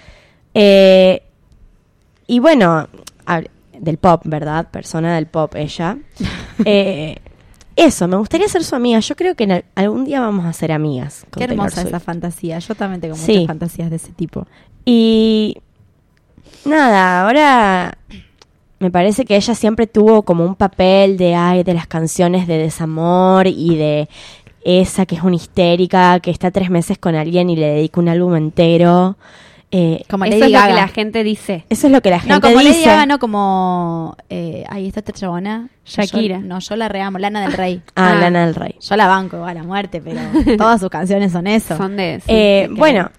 [0.55, 1.23] Eh,
[2.27, 2.89] y bueno,
[3.81, 4.69] del pop, ¿verdad?
[4.71, 5.99] Persona del pop ella.
[6.65, 7.17] Eh,
[7.77, 8.99] eso, me gustaría ser su amiga.
[9.01, 11.27] Yo creo que en al- algún día vamos a ser amigas.
[11.31, 12.59] Con Qué hermosa esa fantasía.
[12.61, 13.33] Yo también tengo Sí.
[13.33, 14.47] muchas fantasías de ese tipo.
[14.87, 15.59] Y
[16.65, 17.99] nada, ahora
[18.79, 22.59] me parece que ella siempre tuvo como un papel de ay, de las canciones de
[22.59, 24.09] desamor y de
[24.65, 28.09] esa que es una histérica, que está tres meses con alguien y le dedica un
[28.09, 29.17] álbum entero.
[29.73, 31.65] Eh, Como Eso Lady es lo que la gente dice.
[31.69, 32.87] eso es lo que la gente No, como Lady dice.
[32.87, 34.17] Gaga, no como...
[34.31, 35.69] Eh, ahí está esta chabona.
[35.85, 36.39] Shakira.
[36.39, 37.19] Yo- no, yo la reamo.
[37.19, 37.83] Lana del Rey.
[37.97, 38.21] Ah, Ah.
[38.21, 38.77] Lana del Rey.
[38.81, 40.21] Yo la banco a muerte, pero
[40.57, 41.77] todas sus canciones son eso.
[41.77, 42.21] Son de...
[42.21, 43.11] sí, Eh, de bueno,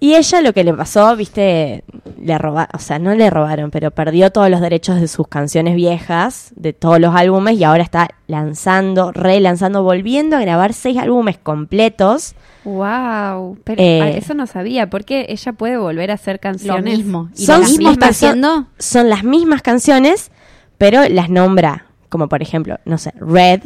[0.00, 1.84] y ella lo que le pasó, viste,
[2.20, 5.76] le robaron, o sea, no le robaron, pero perdió todos los derechos de sus canciones
[5.76, 11.38] viejas, de todos los álbumes, y ahora está lanzando, relanzando, volviendo a grabar seis álbumes
[11.38, 12.34] completos.
[12.64, 16.98] Wow, pero Eh, ah, eso no sabía, porque ella puede volver a hacer Lo canciones.
[16.98, 17.28] mismo.
[17.36, 18.66] ¿Y Son lo mismo mismas está haciendo?
[18.78, 20.30] Son las mismas canciones,
[20.78, 23.62] pero las nombra, como por ejemplo, no sé, Red,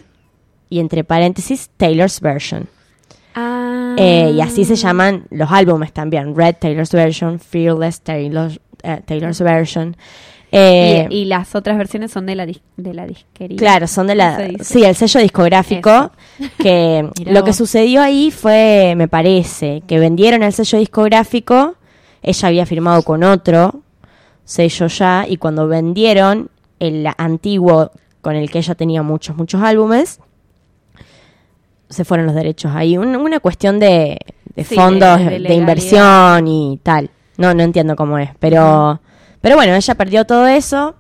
[0.71, 2.69] y entre paréntesis, Taylor's Version.
[3.35, 3.95] Ah.
[3.99, 6.35] Eh, y así se llaman los álbumes también.
[6.35, 8.51] Red, Taylor's Version, Fearless, Taylor,
[8.83, 9.97] eh, Taylor's Version.
[10.59, 13.57] Eh, y, y las otras versiones son de la, dis- de la disquería.
[13.59, 14.65] Claro, son de ¿Cómo la...
[14.65, 16.13] Sí, el sello discográfico.
[16.59, 21.75] Que lo que sucedió ahí fue, me parece, que vendieron el sello discográfico.
[22.23, 23.83] Ella había firmado con otro
[24.45, 25.25] sello ya.
[25.29, 27.91] Y cuando vendieron el antiguo
[28.21, 30.21] con el que ella tenía muchos, muchos álbumes,
[31.89, 32.99] se fueron los derechos ahí.
[32.99, 34.19] Un- una cuestión de,
[34.55, 35.61] de Sí, fondos de- de, de legalidad.
[35.61, 37.11] inversión y tal.
[37.39, 38.31] No, no entiendo cómo es.
[38.41, 39.01] Pero,
[39.41, 40.97] pero bueno, ella perdió todo eso.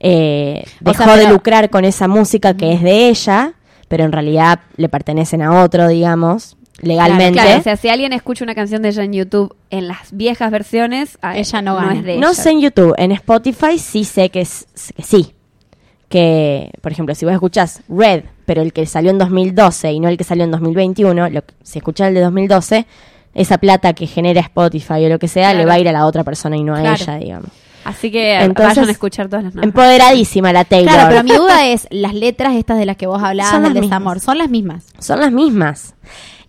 [0.00, 3.52] eh, O dejó sea, de pero- lucrar con esa música que es de ella,
[3.88, 7.34] pero en realidad le pertenecen a otro, digamos, legalmente.
[7.40, 10.50] Claro, o sea, si alguien escucha una canción de ella en YouTube en las viejas
[10.50, 11.94] versiones, a- Ella no gana.
[11.94, 12.34] es de no ella.
[12.42, 14.66] sé en YouTube, en Spotify sí sé que, es,
[14.96, 15.34] que sí.
[16.08, 20.08] Que, por ejemplo, si vos escuchás Red, pero el que salió en 2012 y no
[20.08, 22.86] el que salió en 2021, lo, que- si escuchás el de 2012,
[23.34, 26.04] esa plata que genera Spotify o lo que sea, le va a ir a la
[26.06, 26.96] otra persona y no a Claro.
[27.02, 27.50] ella, digamos.
[27.84, 29.66] Así que Entonces, vayan a escuchar todas las nuevas.
[29.68, 30.92] Empoderadísima la Taylor.
[30.92, 34.20] Claro, pero mi duda es, las letras estas de las que vos hablabas del desamor.
[34.20, 34.86] ¿son las mismas?
[34.98, 35.94] Son las mismas.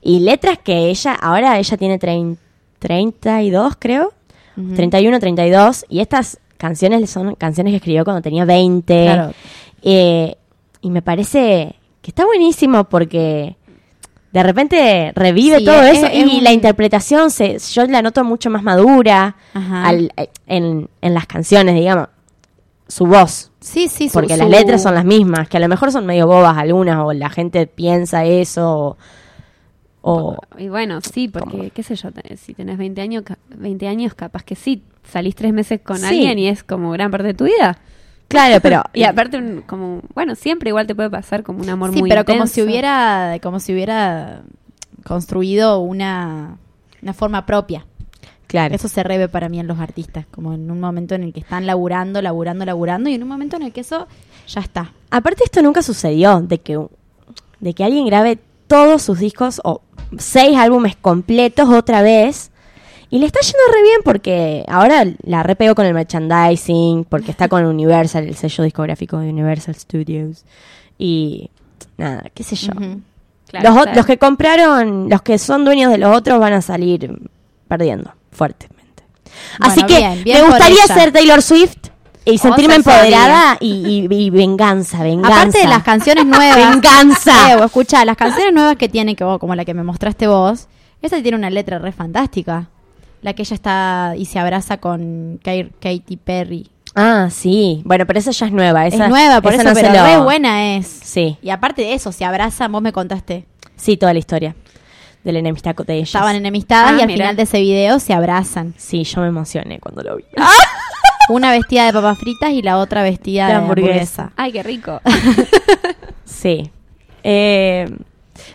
[0.02, 2.38] Y letras que ella, ahora ella tiene trein-
[2.80, 4.13] 32, creo.
[4.76, 5.86] 31, 32.
[5.89, 9.04] Y estas canciones son canciones que escribió cuando tenía 20.
[9.06, 9.34] Claro.
[9.82, 10.36] Eh,
[10.82, 13.56] y me parece que está buenísimo porque
[14.34, 18.24] de repente revive Sí, todo es- eso es y la interpretación se, yo la noto
[18.24, 20.12] mucho más madura al-
[20.48, 22.10] en, en las canciones, digamos.
[22.88, 23.52] Su voz.
[23.62, 26.06] Sí, sí, su- Porque su- las letras son las mismas, que a lo mejor son
[26.06, 28.98] medio bobas algunas, o la gente piensa eso, o...
[30.02, 34.13] o- Y bueno, sí, porque, qué sé yo, si tenés 20 años, ca- 20 años,
[34.15, 36.06] capaz que sí, salís tres meses con Sí.
[36.06, 37.78] alguien y es como gran parte de tu vida.
[38.28, 38.84] Claro, pero...
[38.94, 42.10] Y aparte, un- como, bueno, siempre igual te puede pasar como un amor Sí, muy
[42.10, 42.54] pero como intenso.
[42.56, 44.42] si hubiera, como si hubiera
[45.04, 46.58] construido una,
[47.02, 47.86] una forma propia.
[48.48, 48.76] Claro.
[48.76, 51.40] Eso se reve para mí en los artistas, como en un momento en el que
[51.40, 54.08] están laburando, laburando, laburando, y en un momento en el que eso
[54.48, 54.92] ya está.
[55.10, 56.80] Aparte esto nunca sucedió, de que,
[57.60, 59.82] de que alguien grabe todos sus discos o
[60.20, 62.52] seis álbumes completos otra vez.
[63.13, 67.47] Y le está yendo re bien porque ahora la repegó con el merchandising, porque está
[67.47, 70.45] con Universal, el sello discográfico de Universal Studios.
[70.97, 71.52] Y
[71.97, 72.71] nada, qué sé yo.
[72.73, 73.91] Claro, los, claro.
[73.97, 77.19] los que compraron, los que son dueños de los otros van a salir
[77.67, 79.04] perdiendo fuertemente.
[79.60, 81.78] Así que bien, bien me gustaría ser Taylor Swift
[82.26, 85.38] y sentirme empoderada y, y- y venganza, venganza.
[85.41, 86.56] Aparte de las canciones nuevas.
[86.71, 87.52] Venganza.
[87.52, 90.26] Eh, vos escuchá, las canciones nuevas que tiene, que vos, como la que me mostraste
[90.26, 90.67] vos,
[91.02, 92.69] esa tiene una letra re fantástica.
[93.24, 96.70] La que ella está y se abraza con Katy Perry.
[96.94, 97.82] Ah, sí.
[97.86, 98.86] Bueno, pero esa ya es nueva.
[98.86, 100.86] Esa, es nueva, por esa eso, no se pero lo- re buena es.
[100.86, 103.46] Sí, Y aparte de eso, se abrazan, vos me contaste.
[103.76, 104.56] sí, toda la historia
[105.24, 106.10] de la enemistad de ellos.
[106.10, 107.16] Estaban enemistadas Ah, y al mira.
[107.24, 108.74] final de ese video se abrazan.
[108.78, 110.26] Sí, yo me emocioné cuando lo vi.
[111.30, 114.24] Una vestida de papas fritas y la otra vestida De de hamburguesa.
[114.24, 114.34] hamburguesa.
[114.36, 115.02] Ay, qué rico.
[116.26, 116.70] Sí.
[117.24, 117.86] Eh,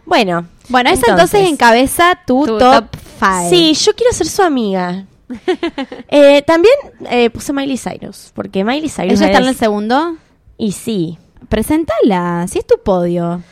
[0.05, 0.47] bueno.
[0.69, 3.51] Bueno, esa entonces, encabeza tu, Tu top top 5.
[3.51, 5.05] Sí, yo quiero ser su amiga.
[6.09, 6.75] Eh, también
[7.11, 10.17] eh, puse Miley Cyrus, porque Miley Cyrus ¿Ella está en el segundo?
[10.57, 11.19] Y sí.
[11.49, 13.43] Preséntala, si es tu podio.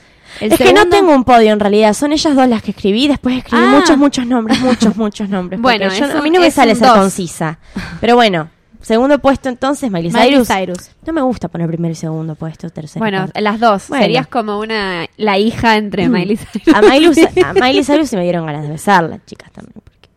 [0.40, 3.08] El es que no tengo un podio en realidad, son ellas dos las que escribí,
[3.08, 3.76] después escribí Ah.
[3.78, 5.60] muchos, muchos nombres, muchos, muchos nombres.
[5.62, 6.96] Bueno, yo- a mí no me sale ser dos.
[6.98, 7.58] concisa.
[8.00, 8.48] Pero bueno,
[8.86, 10.48] segundo puesto entonces, Miley, Miley Cyrus.
[10.48, 10.90] Cyrus.
[11.04, 13.00] No me gusta poner primero y segundo puesto, tercero.
[13.00, 13.40] Bueno, cuarto.
[13.40, 13.88] las dos.
[13.88, 14.04] Bueno.
[14.04, 16.74] Serías como una la hija entre Miley Cyrus.
[16.74, 17.10] a Miley,
[17.44, 19.74] a Miley Cyrus sí me dieron ganas de besarla, chicas también.
[19.82, 20.08] porque,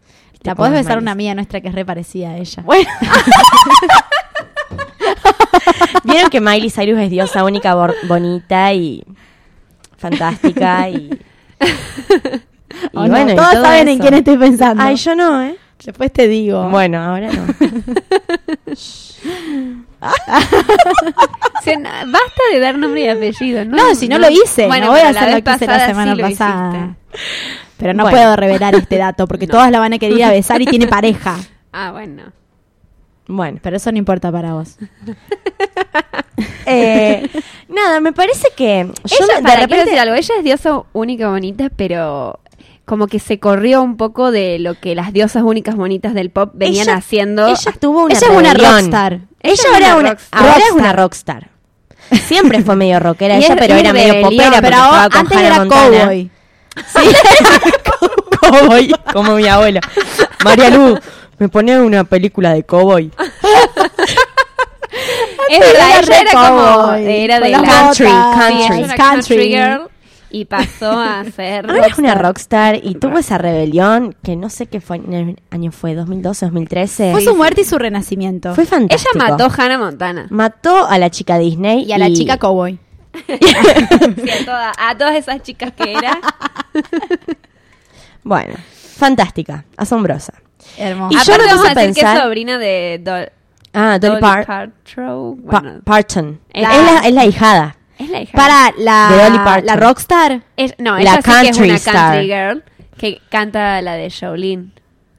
[0.43, 2.61] La podés es besar Miley una amiga nuestra que es re parecida a ella.
[2.63, 2.89] Bueno.
[6.03, 7.75] Vieron que Miley Cyrus es diosa única,
[8.07, 9.03] bonita y
[9.97, 11.09] fantástica y,
[11.59, 13.09] y ¿O no?
[13.09, 14.81] bueno, y Todos todo saben en quién estoy pensando.
[14.83, 15.57] Ay, yo no, ¿eh?
[15.83, 16.69] Después te digo.
[16.69, 17.45] Bueno, ahora no.
[22.07, 23.77] Basta de dar nombre y apellido, ¿no?
[23.77, 24.67] No, si no, lo hice.
[24.67, 26.75] No voy a pero hacer lo vez que hice la pasada semana sí lo pasada.
[26.75, 26.95] hiciste.
[27.77, 28.17] Pero no Bueno.
[28.17, 30.87] puedo revelar este dato porque todas la van a querer ir a besar y tiene
[30.87, 31.37] pareja.
[31.71, 32.23] Ah, bueno.
[33.27, 34.77] Bueno, Pero eso no importa para vos.
[36.65, 37.29] eh,
[37.67, 40.81] nada, me parece que yo ella, de para, quiero repente decir algo, ella es diosa
[40.93, 42.39] única bonita, pero
[42.89, 46.49] como que se corrió un poco de lo que las diosas únicas bonitas del pop
[46.55, 47.47] venían Ella- haciendo.
[47.47, 49.19] ella tuvo una Ella es una rockstar.
[49.41, 50.41] Ella, ahora, una una, rockstar.
[50.41, 51.49] ahora es una rockstar.
[52.25, 54.59] Siempre fue medio rockera Y ella, pero era medio popera.
[54.59, 55.97] pero antes era Montana.
[55.99, 56.31] cowboy.
[58.41, 59.81] cowboy, como mi abuela.
[60.43, 60.97] María Lu,
[61.37, 63.11] me pone una película de cowboy.
[65.49, 68.97] es verdad, era ella era como cowboy, era de la Country, Sí, era country.
[68.97, 69.81] country girl
[70.31, 72.75] y pasó a ser Ahora es una rockstar.
[72.75, 76.45] rockstar y tuvo esa rebelión que no sé qué fue, en el año fue, 2012,
[76.45, 77.11] 2013.
[77.13, 78.53] Fue su muerte y su renacimiento.
[78.55, 79.11] Fue fantástico.
[79.15, 80.27] Ella mató a Hannah Montana.
[80.29, 82.79] Mató a la chica Disney y a la chica cowboy.
[83.27, 86.19] Sí, a, toda- a todas esas chicas que era.
[88.23, 88.53] Bueno,
[88.97, 90.33] fantástica, asombrosa.
[90.77, 91.11] Hermoso.
[91.13, 93.31] Y yo Aparte me vamos puse a decir que pensar- es sobrina de Dol-
[93.73, 95.41] Ah, Dolly, Dolly Par- Parton.
[95.49, 96.39] Pa- Bueno, Parton.
[96.53, 97.75] La- Es, la, es la hijada.
[97.99, 98.31] Es la hija.
[98.35, 99.65] Para la, De Dolly Parton.
[99.65, 100.41] la rockstar.
[100.57, 101.93] Es- no, la ella sí que es country una star.
[102.15, 102.63] country girl
[102.97, 104.71] que canta la de Jolene.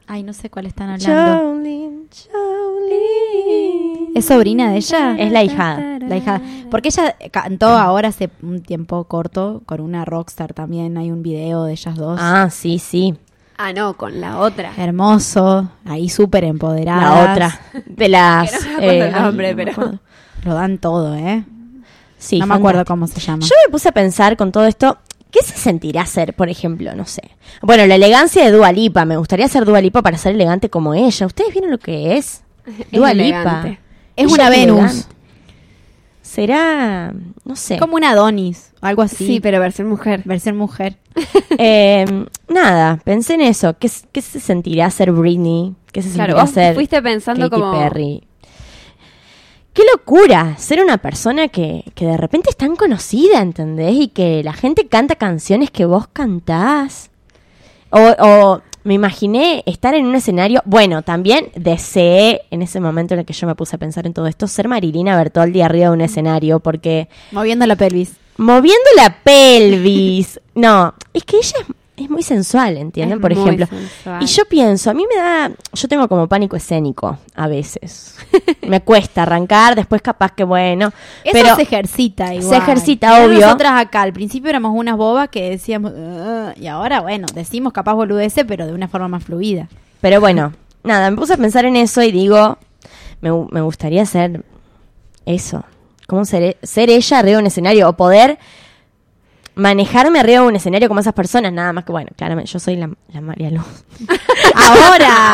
[0.07, 1.39] Ay, no sé cuál están hablando.
[1.53, 4.09] Jolene, Jolene.
[4.15, 5.17] ¿Es sobrina de ella?
[5.19, 5.99] Es la hijada.
[6.01, 6.41] La hija.
[6.71, 10.97] Porque ella cantó ahora hace un tiempo corto con una rockstar también.
[10.99, 12.19] Hay un video de ellas dos.
[12.21, 13.15] Ah, sí, sí.
[13.57, 14.73] Ah, no, con la otra.
[14.77, 15.69] Hermoso.
[15.85, 17.03] Ahí súper empoderada.
[17.25, 17.61] La otra.
[17.87, 18.51] De las.
[18.65, 19.99] Que no me acuerdo el ay, nombre, no pero-.
[20.45, 21.45] Lo dan todo, ¿eh?
[22.21, 23.43] Sí, no me acuerdo cómo se llama.
[23.45, 24.99] Yo me puse a pensar con todo esto,
[25.33, 26.95] ¿qué se sentirá ser, por ejemplo?
[26.95, 27.23] No sé.
[27.63, 29.05] Bueno, la elegancia de Dua Lipa.
[29.07, 31.27] Me gustaría ser Dua Lipa para ser elegante como ella.
[31.27, 32.43] ¿Ustedes vieron lo que es?
[32.67, 33.69] Es Dua elegante.
[33.71, 33.81] Lipa.
[34.17, 34.79] Es Ella una Venus.
[34.79, 35.05] elegante.
[36.23, 37.13] Será,
[37.45, 37.79] no sé.
[37.79, 39.27] Como una Adonis, o algo así.
[39.27, 40.23] Sí, pero versión mujer.
[40.25, 40.97] Versión mujer.
[41.63, 42.07] Eh,
[42.49, 43.77] nada, pensé en eso.
[43.79, 45.75] ¿Qué, qué se sentirá ser Britney?
[45.93, 48.23] ¿Qué se Claro, sentirá vos ser fuiste pensando Katy como- Perry?
[49.73, 53.95] Qué locura ser una persona que, que de repente es tan conocida, ¿entendés?
[53.95, 57.11] Y que la gente canta canciones que vos cantás.
[57.91, 60.63] O, o me imaginé estar en un escenario.
[60.65, 64.13] Bueno, también deseé en ese momento en el que yo me puse a pensar en
[64.15, 68.15] todo esto ser Marilina Bertoldi arriba de un escenario porque Moviendo la pelvis.
[68.39, 70.41] moviendo la pelvis.
[70.55, 71.67] No, es que ella es,
[72.05, 73.19] es muy sensual, ¿entienden?
[73.19, 73.67] Es Por muy ejemplo.
[73.67, 74.23] sensual.
[74.23, 78.17] Y yo pienso, a mí me da, yo tengo como pánico escénico a veces.
[78.67, 80.93] me cuesta arrancar, después capaz que bueno,
[81.25, 82.49] Eso pero se ejercita igual.
[82.51, 83.41] se ejercita, Mirá obvio.
[83.41, 85.93] Nosotras acá al principio éramos unas bobas que decíamos,
[86.57, 89.69] y ahora, bueno, decimos capaz boludeces, pero de una forma más fluida.
[90.01, 90.53] Pero bueno,
[90.85, 92.59] nada, me puse a pensar en eso y digo,
[93.21, 94.45] me, me gustaría ser
[95.27, 95.65] eso.
[96.07, 97.89] ¿Cómo ser, ser ella arriba de un escenario?
[97.89, 98.39] O poder
[99.61, 101.53] manejarme arriba de un escenario como esas personas.
[101.53, 103.65] Nada más que, bueno, claramente, yo soy la, la María Luz.
[104.55, 105.33] Ahora,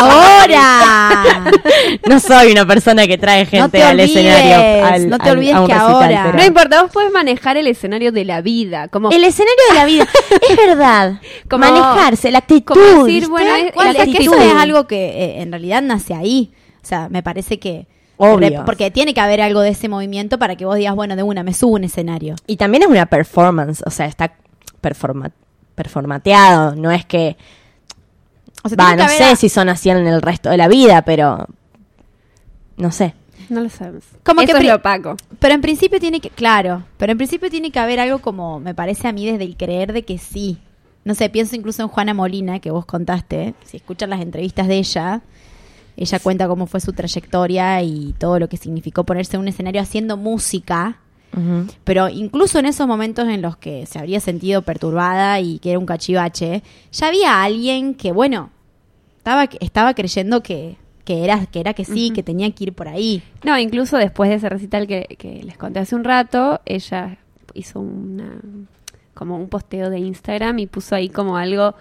[0.00, 1.50] ahora, ahora.
[2.08, 4.84] no soy una persona que trae gente No te al olvides, escenario.
[4.86, 7.12] al- no te al- olvides a un que recital, ahora- pero- No importa, vos puedes
[7.12, 8.88] manejar el escenario de la vida.
[8.88, 10.06] Como, El escenario de la vida.
[10.50, 11.20] es verdad.
[11.50, 12.74] Como- manejarse, la actitud.
[12.74, 14.40] como decir, bueno, es- la es que eso actitud.
[14.42, 16.52] es algo que eh, en realidad nace ahí.
[16.82, 17.86] O sea, me parece que...
[18.18, 18.64] Obvio.
[18.64, 21.42] Porque tiene que haber algo de ese movimiento para que vos digas, bueno, de una,
[21.42, 22.34] me subo a un escenario.
[22.46, 24.32] Y también es una performance, o sea, está
[24.82, 25.32] performa-
[25.74, 27.36] performateado, no es que...
[28.64, 31.02] O sea, que no sé a- si son así en el resto de la vida,
[31.02, 31.46] pero...
[32.76, 33.14] No sé.
[33.48, 34.02] No lo sabemos.
[34.24, 35.16] Como Eso que es lo opaco.
[35.38, 38.74] Pero en principio tiene que, claro, pero en principio tiene que haber algo como, me
[38.74, 40.58] parece a mí desde el creer de que sí.
[41.04, 44.78] No sé, pienso incluso en Juana Molina, que vos contaste, si escuchan las entrevistas de
[44.78, 45.22] ella,
[45.96, 49.80] ella cuenta cómo fue su trayectoria y todo lo que significó ponerse en un escenario
[49.80, 50.98] haciendo música,
[51.84, 55.78] pero incluso en esos momentos en los que se habría sentido perturbada y que era
[55.78, 58.50] un cachivache, ya había alguien que, bueno,
[59.18, 62.88] estaba, estaba creyendo que, que, era, que era que sí, que tenía que ir por
[62.88, 63.22] ahí.
[63.44, 67.18] No, incluso después de ese recital que, que les conté hace un rato, ella
[67.52, 68.40] hizo una
[69.12, 71.74] como un posteo de Instagram y puso ahí como algo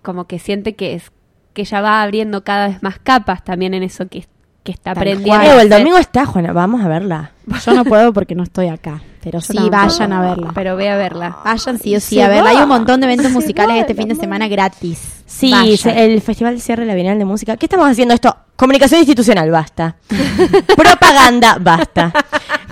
[0.00, 1.10] como que siente que es
[1.52, 4.26] que ella va abriendo cada vez más capas también en eso que,
[4.62, 5.60] que está aprendiendo.
[5.60, 7.32] el domingo está, Juana, vamos a verla.
[7.64, 10.50] Yo no puedo porque no estoy acá, pero sí, tampoco, vayan a verla.
[10.54, 11.36] Pero ve a verla.
[11.44, 12.44] Vayan sí o sí Se a verla.
[12.44, 12.50] va.
[12.50, 15.22] Hay un montón de eventos Se musicales va, este fin de semana gratis.
[15.26, 17.56] Sí, se- el Festival de Cierre de la Bienal de Música.
[17.56, 18.36] ¿Qué estamos haciendo esto?
[18.56, 19.96] Comunicación institucional, basta.
[20.76, 22.12] Propaganda, basta.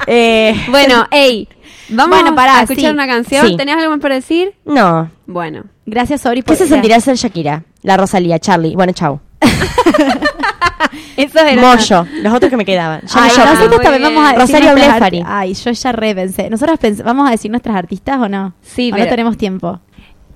[0.07, 1.47] Eh, Bueno, hey,
[1.91, 2.95] vamos Bueno, a escuchar sí.
[2.95, 3.47] una canción.
[3.49, 3.57] Sí.
[3.57, 4.55] ¿Tenés algo más para decir?
[4.65, 5.11] no.
[5.27, 5.65] Bueno.
[5.87, 7.65] Gracias, Ori, ¿Qué por se sentirá ser Shakira?
[7.83, 8.75] La Rosalía, Charlie.
[8.77, 9.21] Bueno, chau.
[11.17, 13.03] Eso era Mollo, los otros que me quedaban.
[13.03, 13.55] Ya Ay, me lloran.
[13.55, 14.15] nosotros muy también bien.
[14.15, 15.23] vamos a decir Rosario Blefari.
[15.27, 16.49] Ay, yo ya re pensé.
[16.51, 18.55] ¿Nosotros pens- vamos a decir nuestras artistas o no?
[18.63, 19.81] Sí, ¿O pero- no tenemos tiempo?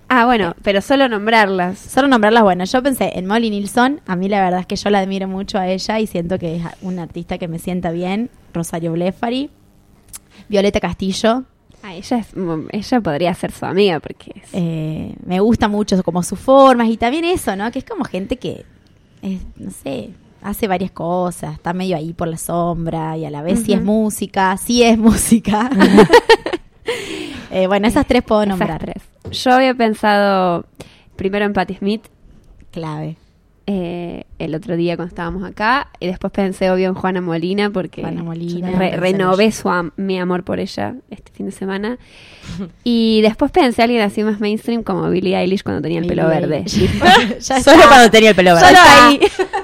[0.09, 1.79] Ah, bueno, pero solo nombrarlas.
[1.79, 4.01] Solo nombrarlas, bueno, yo pensé en Molly Nilsson.
[4.07, 6.57] A mí la verdad es que yo la admiro mucho a ella y siento que
[6.57, 8.29] es una artista que me sienta bien.
[8.53, 9.51] Rosario Blefari.
[10.49, 11.45] Violeta Castillo.
[11.83, 12.29] Ah, ella, es,
[12.71, 16.97] ella podría ser su amiga porque es- Eh, me gusta mucho como sus formas y
[16.97, 17.71] también eso, ¿no?
[17.71, 18.65] Que es como gente que,
[19.23, 20.11] es, no sé,
[20.43, 23.83] hace varias cosas, está medio ahí por la sombra y a la vez sí es
[23.83, 25.71] música, sí es música.
[27.51, 28.81] Eh, bueno, esas tres puedo esas nombrar.
[28.81, 29.03] tres.
[29.31, 30.67] Yo había pensado
[31.17, 32.03] primero en Patti Smith
[32.73, 33.17] Clave.
[33.67, 38.03] Eh, el otro día cuando estábamos acá y después pensé obvio en Juana Molina porque
[38.03, 41.53] Juana Molina, re- pensé en renové su am- mi amor por ella este fin de
[41.53, 41.97] semana
[42.85, 46.29] y después pensé en alguien así más mainstream como Billie Eilish cuando tenía el pelo
[46.29, 46.65] verde.
[46.69, 47.89] Solo está.
[47.89, 48.67] cuando tenía el pelo verde.
[48.67, 49.21] Solo ahí.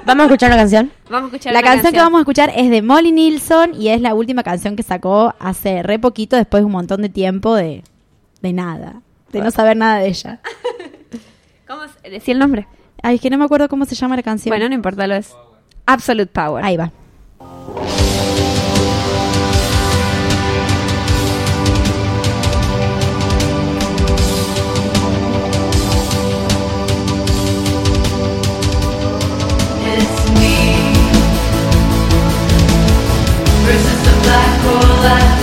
[0.06, 0.90] Vamos a escuchar una canción.
[1.10, 4.00] Vamos a escuchar La canción, que vamos a escuchar es de Molly Nilsson y es
[4.00, 7.84] la última canción que sacó hace re poquito, después de un montón de tiempo de,
[8.40, 10.40] de nada, de no saber nada de ella.
[11.68, 12.66] ¿Cómo decía el nombre?
[13.02, 14.50] Ay, es que no me acuerdo cómo se llama la canción.
[14.50, 15.34] Bueno, no importa, lo es.
[15.86, 16.64] Absolute Power.
[16.64, 16.92] Ahí va.
[29.92, 30.92] It's me
[33.66, 35.39] versus the black hole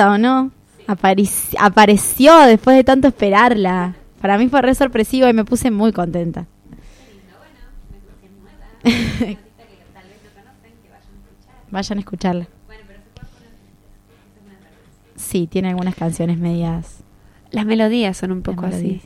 [0.00, 0.50] O no?
[1.58, 3.94] Apareció después de tanto esperarla.
[4.20, 6.46] Para mí fue re sorpresivo y me puse muy contenta.
[11.70, 12.48] Vayan a escucharla.
[15.16, 16.98] Sí, tiene algunas canciones medias.
[17.50, 19.02] Las melodías son un poco así.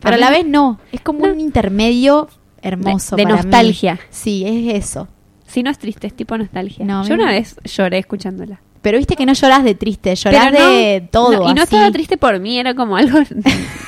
[0.00, 1.32] Pero a la vez no, es como No.
[1.32, 2.28] un intermedio
[2.60, 3.16] hermoso.
[3.16, 3.42] De- de para mí.
[3.44, 3.98] nostalgia.
[4.10, 5.08] Sí, es eso.
[5.46, 6.84] Si no es triste, es tipo nostalgia.
[6.84, 8.60] No, Yo una vez lloré escuchándola.
[8.82, 11.32] Pero viste que no lloras de triste, no- de todo.
[11.32, 11.74] no, y no así.
[11.74, 13.18] estaba triste por mí, era como algo.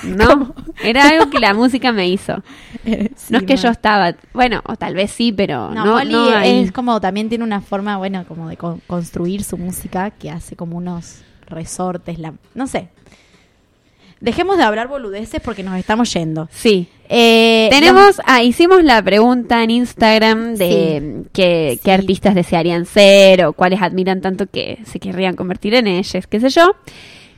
[0.03, 2.43] No, era algo que la música me hizo.
[2.85, 4.15] Sí, no es que yo estaba.
[4.33, 5.93] Bueno, o tal vez sí, pero No, no.
[5.93, 6.63] Molly no ahí.
[6.63, 10.57] es como también tiene una forma, bueno, como de con- construir su música que hace
[10.57, 12.89] como unos resortes, la, no sé.
[14.21, 16.49] Dejemos de hablar boludeces porque nos estamos yendo.
[16.53, 16.89] Sí.
[17.09, 21.81] Eh, Tenemos, ah, hicimos la pregunta en Instagram de qué, Sí.
[21.83, 26.39] qué artistas desearían ser o cuáles admiran tanto que se querrían convertir en ellos, qué
[26.39, 26.77] sé yo.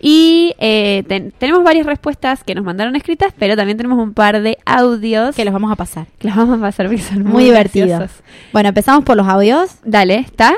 [0.05, 4.43] Y eh, ten- tenemos varias respuestas que nos mandaron escritas, pero también tenemos un par
[4.43, 6.09] de audios que los vamos a pasar.
[6.19, 7.89] que los vamos a pasar porque son muy, Muy, divertidos.
[7.89, 8.23] graciosos.
[8.53, 9.77] Bueno, empezamos por los audios.
[9.85, 10.55] Dale, ¿está?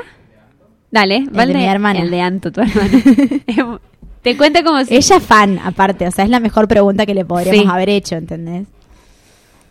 [0.89, 1.99] Dale, va de mi hermana.
[1.99, 2.61] El de Anto, tu
[3.47, 3.79] hermana.
[4.25, 4.95] Te cuenta como si...
[4.95, 7.69] Ella es fan, aparte, o sea, es la mejor pregunta que le podríamos Sí.
[7.71, 8.65] haber hecho, ¿entendés?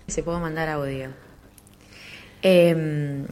[0.07, 1.09] Se puedo mandar audio.
[2.43, 3.25] Eh,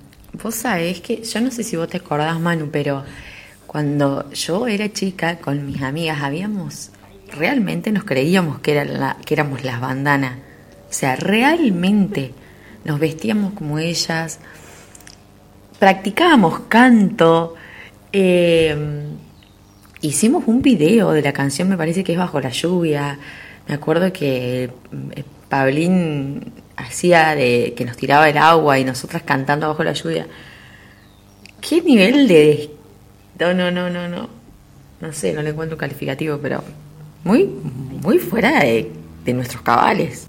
[0.43, 3.05] vos sabés que, yo no sé si vos te acordás, Manu, pero
[3.69, 6.91] cuando yo era chica con mis amigas habíamos,
[7.39, 10.39] realmente nos creíamos que, era la- que éramos las bandanas.
[10.91, 12.33] O sea, realmente
[12.85, 14.41] nos vestíamos como ellas,
[15.79, 17.55] practicábamos canto,
[18.13, 18.77] eh,
[20.03, 23.19] hicimos un video de la canción, me parece que es Bajo la lluvia.
[23.67, 29.69] Me acuerdo que eh, Pablín hacía de que nos tiraba el agua y nosotras cantando
[29.69, 30.27] bajo la lluvia.
[31.61, 32.71] ¿Qué nivel de
[33.39, 34.29] no, no, no, no, no.
[35.01, 36.63] No sé, no le encuentro un calificativo, pero
[37.25, 38.91] muy muy fuera de,
[39.25, 40.29] de nuestros cabales.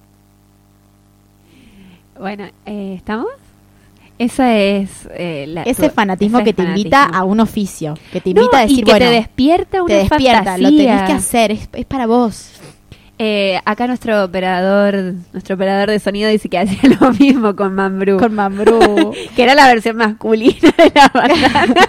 [2.17, 3.42] Bueno, eh, ¿estamos?
[4.23, 8.21] Esa es eh, la, Ese tu- fanatismo ese que te invita a un oficio, que
[8.21, 10.77] te No, invita a decir, y que bueno, te despierta una te despierta, lo fantasía.
[10.95, 12.51] tenés que hacer, es, es para vos.
[13.19, 18.17] Eh, acá nuestro operador, nuestro operador de sonido dice que hacía lo mismo con Mambrú,
[18.17, 19.13] Con Mambrú.
[19.35, 21.75] que era la versión masculina de la bandana.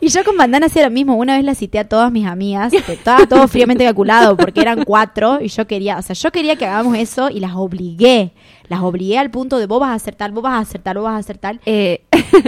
[0.00, 1.16] Y yo con bandana hacía lo mismo.
[1.16, 2.70] Una vez la cité a todas mis amigas.
[2.72, 6.56] que Estaba todo fríamente calculado porque eran cuatro y yo quería, o sea, yo quería
[6.56, 8.32] que hagamos eso y las obligué.
[8.68, 10.96] Las obligué al punto de vos vas a hacer tal, vos vas a hacer tal,
[10.96, 11.60] vos vas a hacer tal.
[11.66, 12.02] Eh,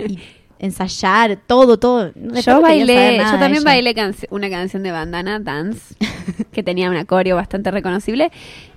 [0.09, 0.19] Y
[0.59, 2.11] ensayar, todo, todo.
[2.15, 3.95] Después yo no bailé, yo también bailé
[4.31, 5.95] una canción de bandana, Dance,
[6.53, 8.31] que tenía una coreo bastante reconocible,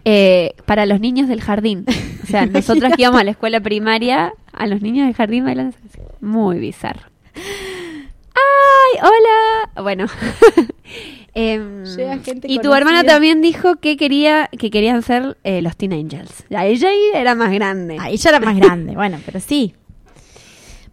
[0.05, 1.85] eh, para los niños del jardín.
[2.23, 5.75] O sea, nosotras que íbamos a la escuela primaria, a los niños del jardín bailando.
[6.19, 7.10] Muy bizarro.
[8.33, 9.83] ¡Ay, hola!
[9.83, 10.05] Bueno.
[11.33, 11.85] Em,
[12.25, 12.77] gente y tu conocida.
[12.77, 16.43] hermana también dijo que quería que querían ser eh, los Teen Angels.
[16.49, 17.95] Ya ella era más grande.
[18.01, 19.73] Ah, ella era más grande, bueno, pero sí.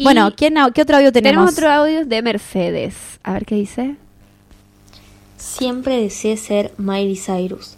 [0.00, 1.52] Y bueno, ¿quién, ¿qué otro audio tenemos?
[1.52, 2.94] tenemos otro audio de Mercedes.
[3.24, 3.96] A ver qué dice.
[5.36, 7.74] Siempre deseé ser Miley Cyrus.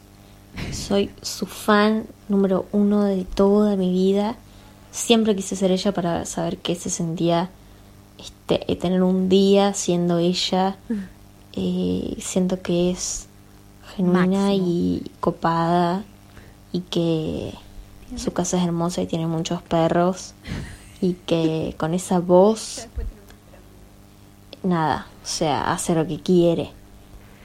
[0.70, 4.36] Soy su fan número uno de toda mi vida.
[4.90, 7.48] Siempre quise ser ella para saber qué se sentía
[8.20, 10.76] este, tener un día siendo ella.
[11.52, 13.26] Eh, siento que es
[13.96, 14.66] genuina Máximo.
[14.66, 16.04] y copada
[16.72, 17.54] y que
[18.16, 20.34] su casa es hermosa y tiene muchos perros
[21.00, 22.88] y que con esa voz
[24.62, 26.70] nada, o sea, hace lo que quiere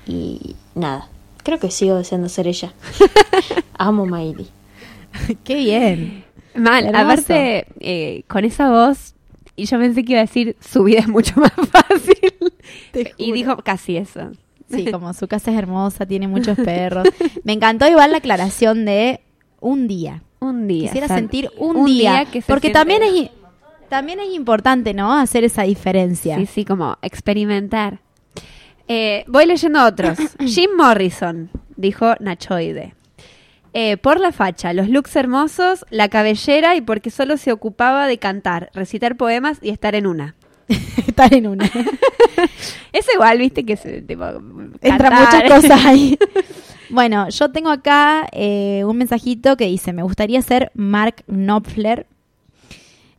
[0.06, 1.08] y nada,
[1.44, 2.74] creo que sigo deseando ser ella.
[3.78, 4.48] Amo Miley.
[5.44, 6.26] Qué bien.
[6.56, 9.14] Mal, aparte, eh, con esa voz,
[9.56, 12.34] y yo pensé que iba a decir, su vida es mucho más fácil.
[12.92, 13.36] Te y juro.
[13.36, 14.32] dijo casi eso.
[14.70, 17.08] Sí, como su casa es hermosa, tiene muchos perros.
[17.44, 19.22] Me encantó igual la aclaración de
[19.60, 20.24] un día.
[20.40, 20.88] Un día.
[20.88, 23.30] Quisiera o sea, sentir un, día, que se porque también es
[23.90, 25.14] también es importante, ¿no?
[25.14, 26.38] Hacer esa diferencia.
[26.38, 28.00] Sí, sí, como experimentar.
[28.88, 30.18] Eh, voy leyendo otros.
[30.40, 32.96] Jim Morrison, dijo Nachoide.
[33.78, 38.18] Eh, por la facha, los looks hermosos, la cabellera y porque solo se ocupaba de
[38.18, 40.36] cantar, recitar poemas y estar en una.
[41.08, 41.70] Estar en una.
[42.94, 44.24] Es igual, viste, que se, tipo,
[44.82, 46.18] Entran muchas cosas ahí.
[46.90, 52.08] bueno, yo tengo acá eh, un mensajito que dice, me gustaría ser Mark Knopfler.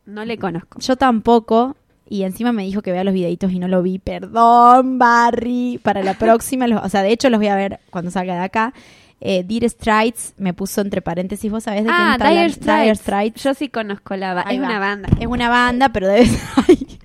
[0.07, 0.79] No le conozco.
[0.79, 1.75] Yo tampoco.
[2.09, 3.99] Y encima me dijo que vea los videitos y no lo vi.
[3.99, 5.79] Perdón, Barry.
[5.83, 8.41] Para la próxima, los- o sea, de hecho los voy a ver cuando salga de
[8.41, 8.73] acá.
[9.19, 11.51] Eh, Dire Straits me puso entre paréntesis.
[11.51, 12.49] ¿Vos sabés de quién Ah, está Dire?
[12.51, 12.83] Straits.
[12.83, 13.43] Dire Straits.
[13.43, 14.51] Yo sí conozco la banda.
[14.51, 14.65] Es va.
[14.65, 15.09] una banda.
[15.19, 16.39] Es una banda, pero debe ser...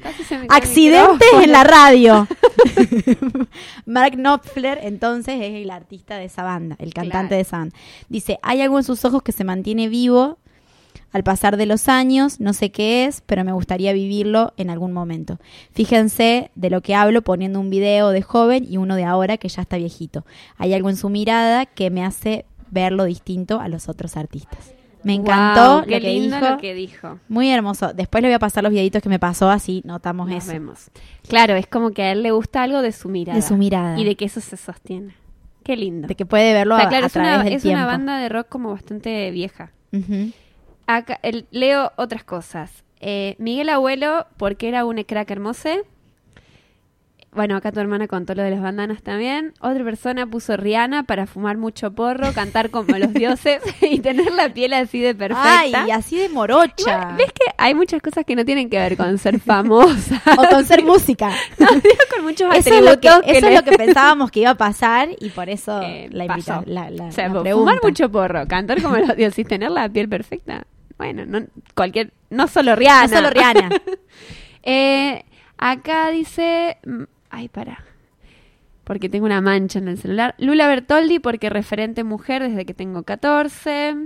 [0.50, 2.26] Accidentes en la radio.
[3.86, 7.36] Mark Knopfler, entonces, es el artista de esa banda, el cantante Claro.
[7.36, 7.76] de esa banda.
[8.08, 10.38] Dice, hay algo en sus ojos que se mantiene vivo
[11.12, 14.92] al pasar de los años, no sé qué es, pero me gustaría vivirlo en algún
[14.92, 15.38] momento.
[15.72, 19.48] Fíjense de lo que hablo poniendo un video de joven y uno de ahora que
[19.48, 20.24] ya está viejito.
[20.56, 24.72] Hay algo en su mirada que me hace verlo distinto a los otros artistas.
[25.04, 26.48] Me encantó Guau, lo qué que lindo dijo.
[26.50, 27.18] lo que dijo.
[27.28, 27.92] Muy hermoso.
[27.92, 30.52] Después le voy a pasar los videitos que me pasó, así notamos Nos eso.
[30.52, 30.90] vemos.
[31.28, 33.34] Claro, es como que a él le gusta algo de su mirada.
[33.36, 33.98] De su mirada.
[33.98, 35.14] Y de que eso se sostiene.
[35.64, 36.06] Qué lindo.
[36.06, 37.78] De que puede verlo O sea, a- claro, a, es, través una, del es tiempo.
[37.78, 39.72] una banda de rock como bastante vieja.
[40.86, 42.84] Acá, el- leo otras cosas.
[43.00, 45.68] Eh, Miguel Abuelo, porque era un crack hermoso.
[47.34, 49.54] Bueno, acá tu hermana contó lo de las bandanas también.
[49.62, 54.50] Otra persona puso Rihanna para fumar mucho porro, cantar como los dioses y tener la
[54.52, 55.60] piel así de perfecta.
[55.60, 57.14] Ay, y así de morocha.
[57.16, 60.20] ¿Ves que hay muchas cosas que no tienen que ver con ser famosa?
[60.38, 61.30] o con ser música.
[61.58, 61.68] No,
[62.14, 65.08] con muchos eso es lo que, eso es lo que pensábamos que iba a pasar
[65.18, 66.56] y por eso eh, la pasó.
[66.56, 69.70] invita, la, la- o sea, la fumar mucho porro, cantar como los dioses y tener
[69.70, 70.66] la piel perfecta.
[71.02, 71.44] Bueno, no
[71.74, 73.08] cualquier, no solo Rihanna.
[73.08, 73.70] No solo Rihanna.
[74.62, 75.24] Eh,
[75.58, 77.84] acá dice, mm, ay, para.
[78.84, 80.36] Porque tengo una mancha en el celular.
[80.38, 83.96] Lula Bertoldi porque referente mujer desde que tengo 14.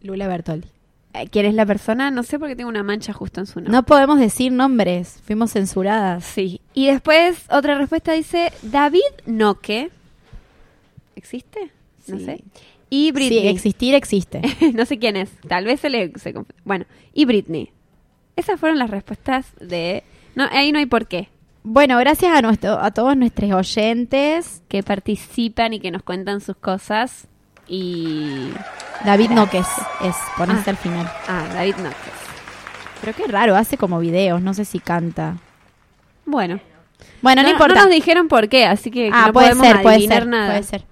[0.00, 0.68] Lula Bertoldi.
[1.12, 2.10] Eh, ¿Quién es la persona?
[2.10, 3.70] No sé porque tengo una mancha justo en su nombre.
[3.72, 6.24] No podemos decir nombres, fuimos censuradas.
[6.24, 6.62] Sí.
[6.72, 9.90] Y después otra respuesta dice David Noque.
[11.16, 11.70] ¿Existe?
[12.06, 12.24] No Sí.
[12.24, 12.44] sé.
[12.96, 13.40] Y Britney.
[13.40, 14.40] Sí, existir existe.
[14.74, 15.30] no sé quién es.
[15.48, 16.32] Tal vez se le se
[16.64, 17.72] Bueno, y Britney.
[18.36, 20.04] Esas fueron las respuestas de
[20.36, 21.28] No, ahí no hay por qué.
[21.64, 24.62] Bueno, gracias a nuestro, a todos nuestros oyentes.
[24.68, 27.26] Que participan y que nos cuentan sus cosas.
[27.66, 28.50] Y
[29.04, 29.66] David Noques
[30.02, 30.70] es, ponerse Ah.
[30.70, 31.10] al final.
[31.26, 31.96] ah, David Noque.
[33.00, 35.38] Pero qué raro, hace como videos, no sé si canta.
[36.26, 36.60] Bueno,
[37.22, 37.82] Bueno, no, importa.
[37.82, 40.46] nos dijeron por qué, así que ah, no puede podemos ser, puede ser, nada.
[40.50, 40.84] puede ser.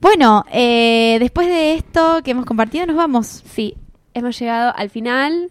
[0.00, 3.42] Bueno, eh, después de esto que hemos compartido, nos vamos.
[3.54, 3.74] Sí,
[4.14, 5.50] hemos llegado al final.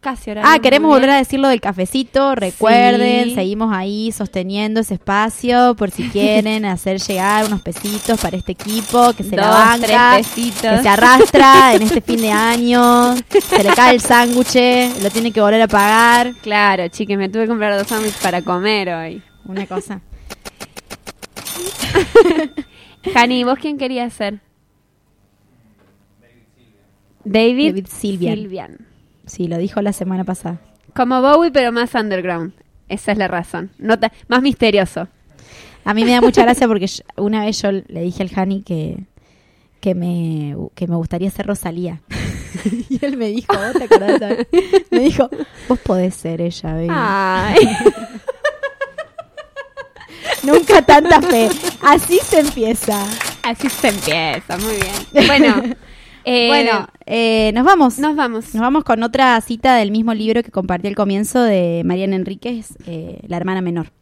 [0.00, 0.42] Casi ahora.
[0.44, 2.36] Ah, queremos volver a decir lo del cafecito.
[2.36, 3.34] Recuerden, Sí.
[3.34, 9.12] seguimos ahí sosteniendo ese espacio por si quieren hacer llegar unos pesitos para este equipo
[9.14, 10.70] que se la Dos, banca, tres pesitos.
[10.76, 15.32] que se arrastra en este fin de año, se le cae el sándwich, lo tiene
[15.32, 16.32] que volver a pagar.
[16.42, 19.20] Claro, chiques, me tuve que comprar dos sándwiches para comer hoy.
[19.46, 20.00] Una cosa.
[23.12, 24.40] Jani, ¿vos quién querías ser?
[27.24, 28.34] David, David Silvian.
[28.36, 28.78] Silvian.
[29.26, 30.60] Sí, lo dijo la semana pasada.
[30.94, 32.52] Como Bowie, pero más underground.
[32.88, 33.70] Esa es la razón.
[33.78, 35.08] No ta- más misterioso.
[35.84, 38.62] A mí me da mucha gracia porque yo- una vez yo le dije al Hani
[38.62, 39.04] que,
[39.80, 42.00] que, me, que me gustaría ser Rosalía.
[42.88, 44.46] y él me dijo, ¿vos te acordás?
[44.90, 45.28] Me dijo,
[45.68, 46.88] vos podés ser ella, baby.
[46.90, 47.56] Ay.
[50.42, 51.48] Nunca tanta fe.
[51.82, 53.04] Así se empieza.
[53.42, 55.26] Así se empieza, muy bien.
[55.26, 55.62] Bueno,
[56.24, 57.98] eh, bueno, eh, nos vamos.
[57.98, 58.54] nos vamos.
[58.54, 62.76] Nos vamos con otra cita del mismo libro que compartí al comienzo de Mariana Enríquez,
[62.86, 63.92] eh, La hermana menor.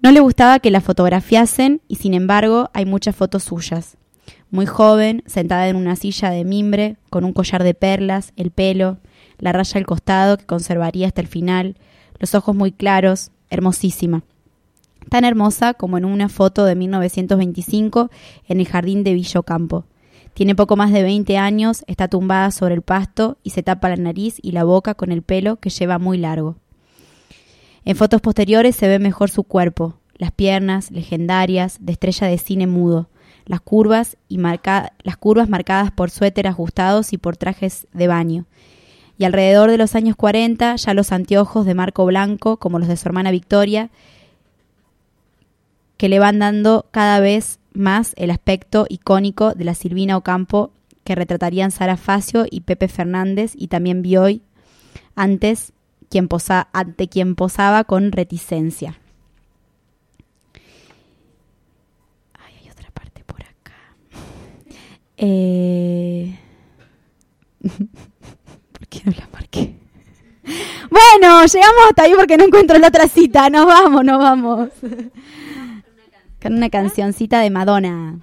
[0.00, 3.96] No le gustaba que la fotografiasen y sin embargo hay muchas fotos suyas.
[4.50, 8.98] Muy joven, sentada en una silla de mimbre, con un collar de perlas, el pelo,
[9.38, 11.76] la raya al costado que conservaría hasta el final,
[12.18, 14.22] los ojos muy claros, hermosísima
[15.08, 18.10] tan hermosa como en una foto de 1925
[18.46, 19.84] en el jardín de Villocampo.
[20.34, 23.96] Tiene poco más de 20 años, está tumbada sobre el pasto y se tapa la
[23.96, 26.56] nariz y la boca con el pelo que lleva muy largo.
[27.84, 32.66] En fotos posteriores se ve mejor su cuerpo, las piernas legendarias de estrella de cine
[32.66, 33.08] mudo,
[33.46, 38.44] las curvas y las curvas marcadas por suéter ajustados y por trajes de baño.
[39.18, 42.96] Y alrededor de los años 40 ya los anteojos de marco blanco como los de
[42.96, 43.90] su hermana Victoria
[45.96, 50.70] que le van dando cada vez más el aspecto icónico de la Silvina Ocampo
[51.02, 54.40] que retratarían Sara Facio y Pepe Fernández y también Bioy
[55.16, 55.72] antes
[56.08, 58.98] quien posa- ante quien posaba con reticencia.
[62.34, 63.74] Ay, hay otra parte por acá.
[65.16, 66.38] Eh...
[68.88, 69.74] ¿Por qué no la marqué?
[70.90, 73.50] Bueno, llegamos hasta ahí porque no encuentro la otra cita.
[73.50, 74.68] Nos vamos, nos vamos.
[76.40, 78.18] Con una cancioncita de Madonna.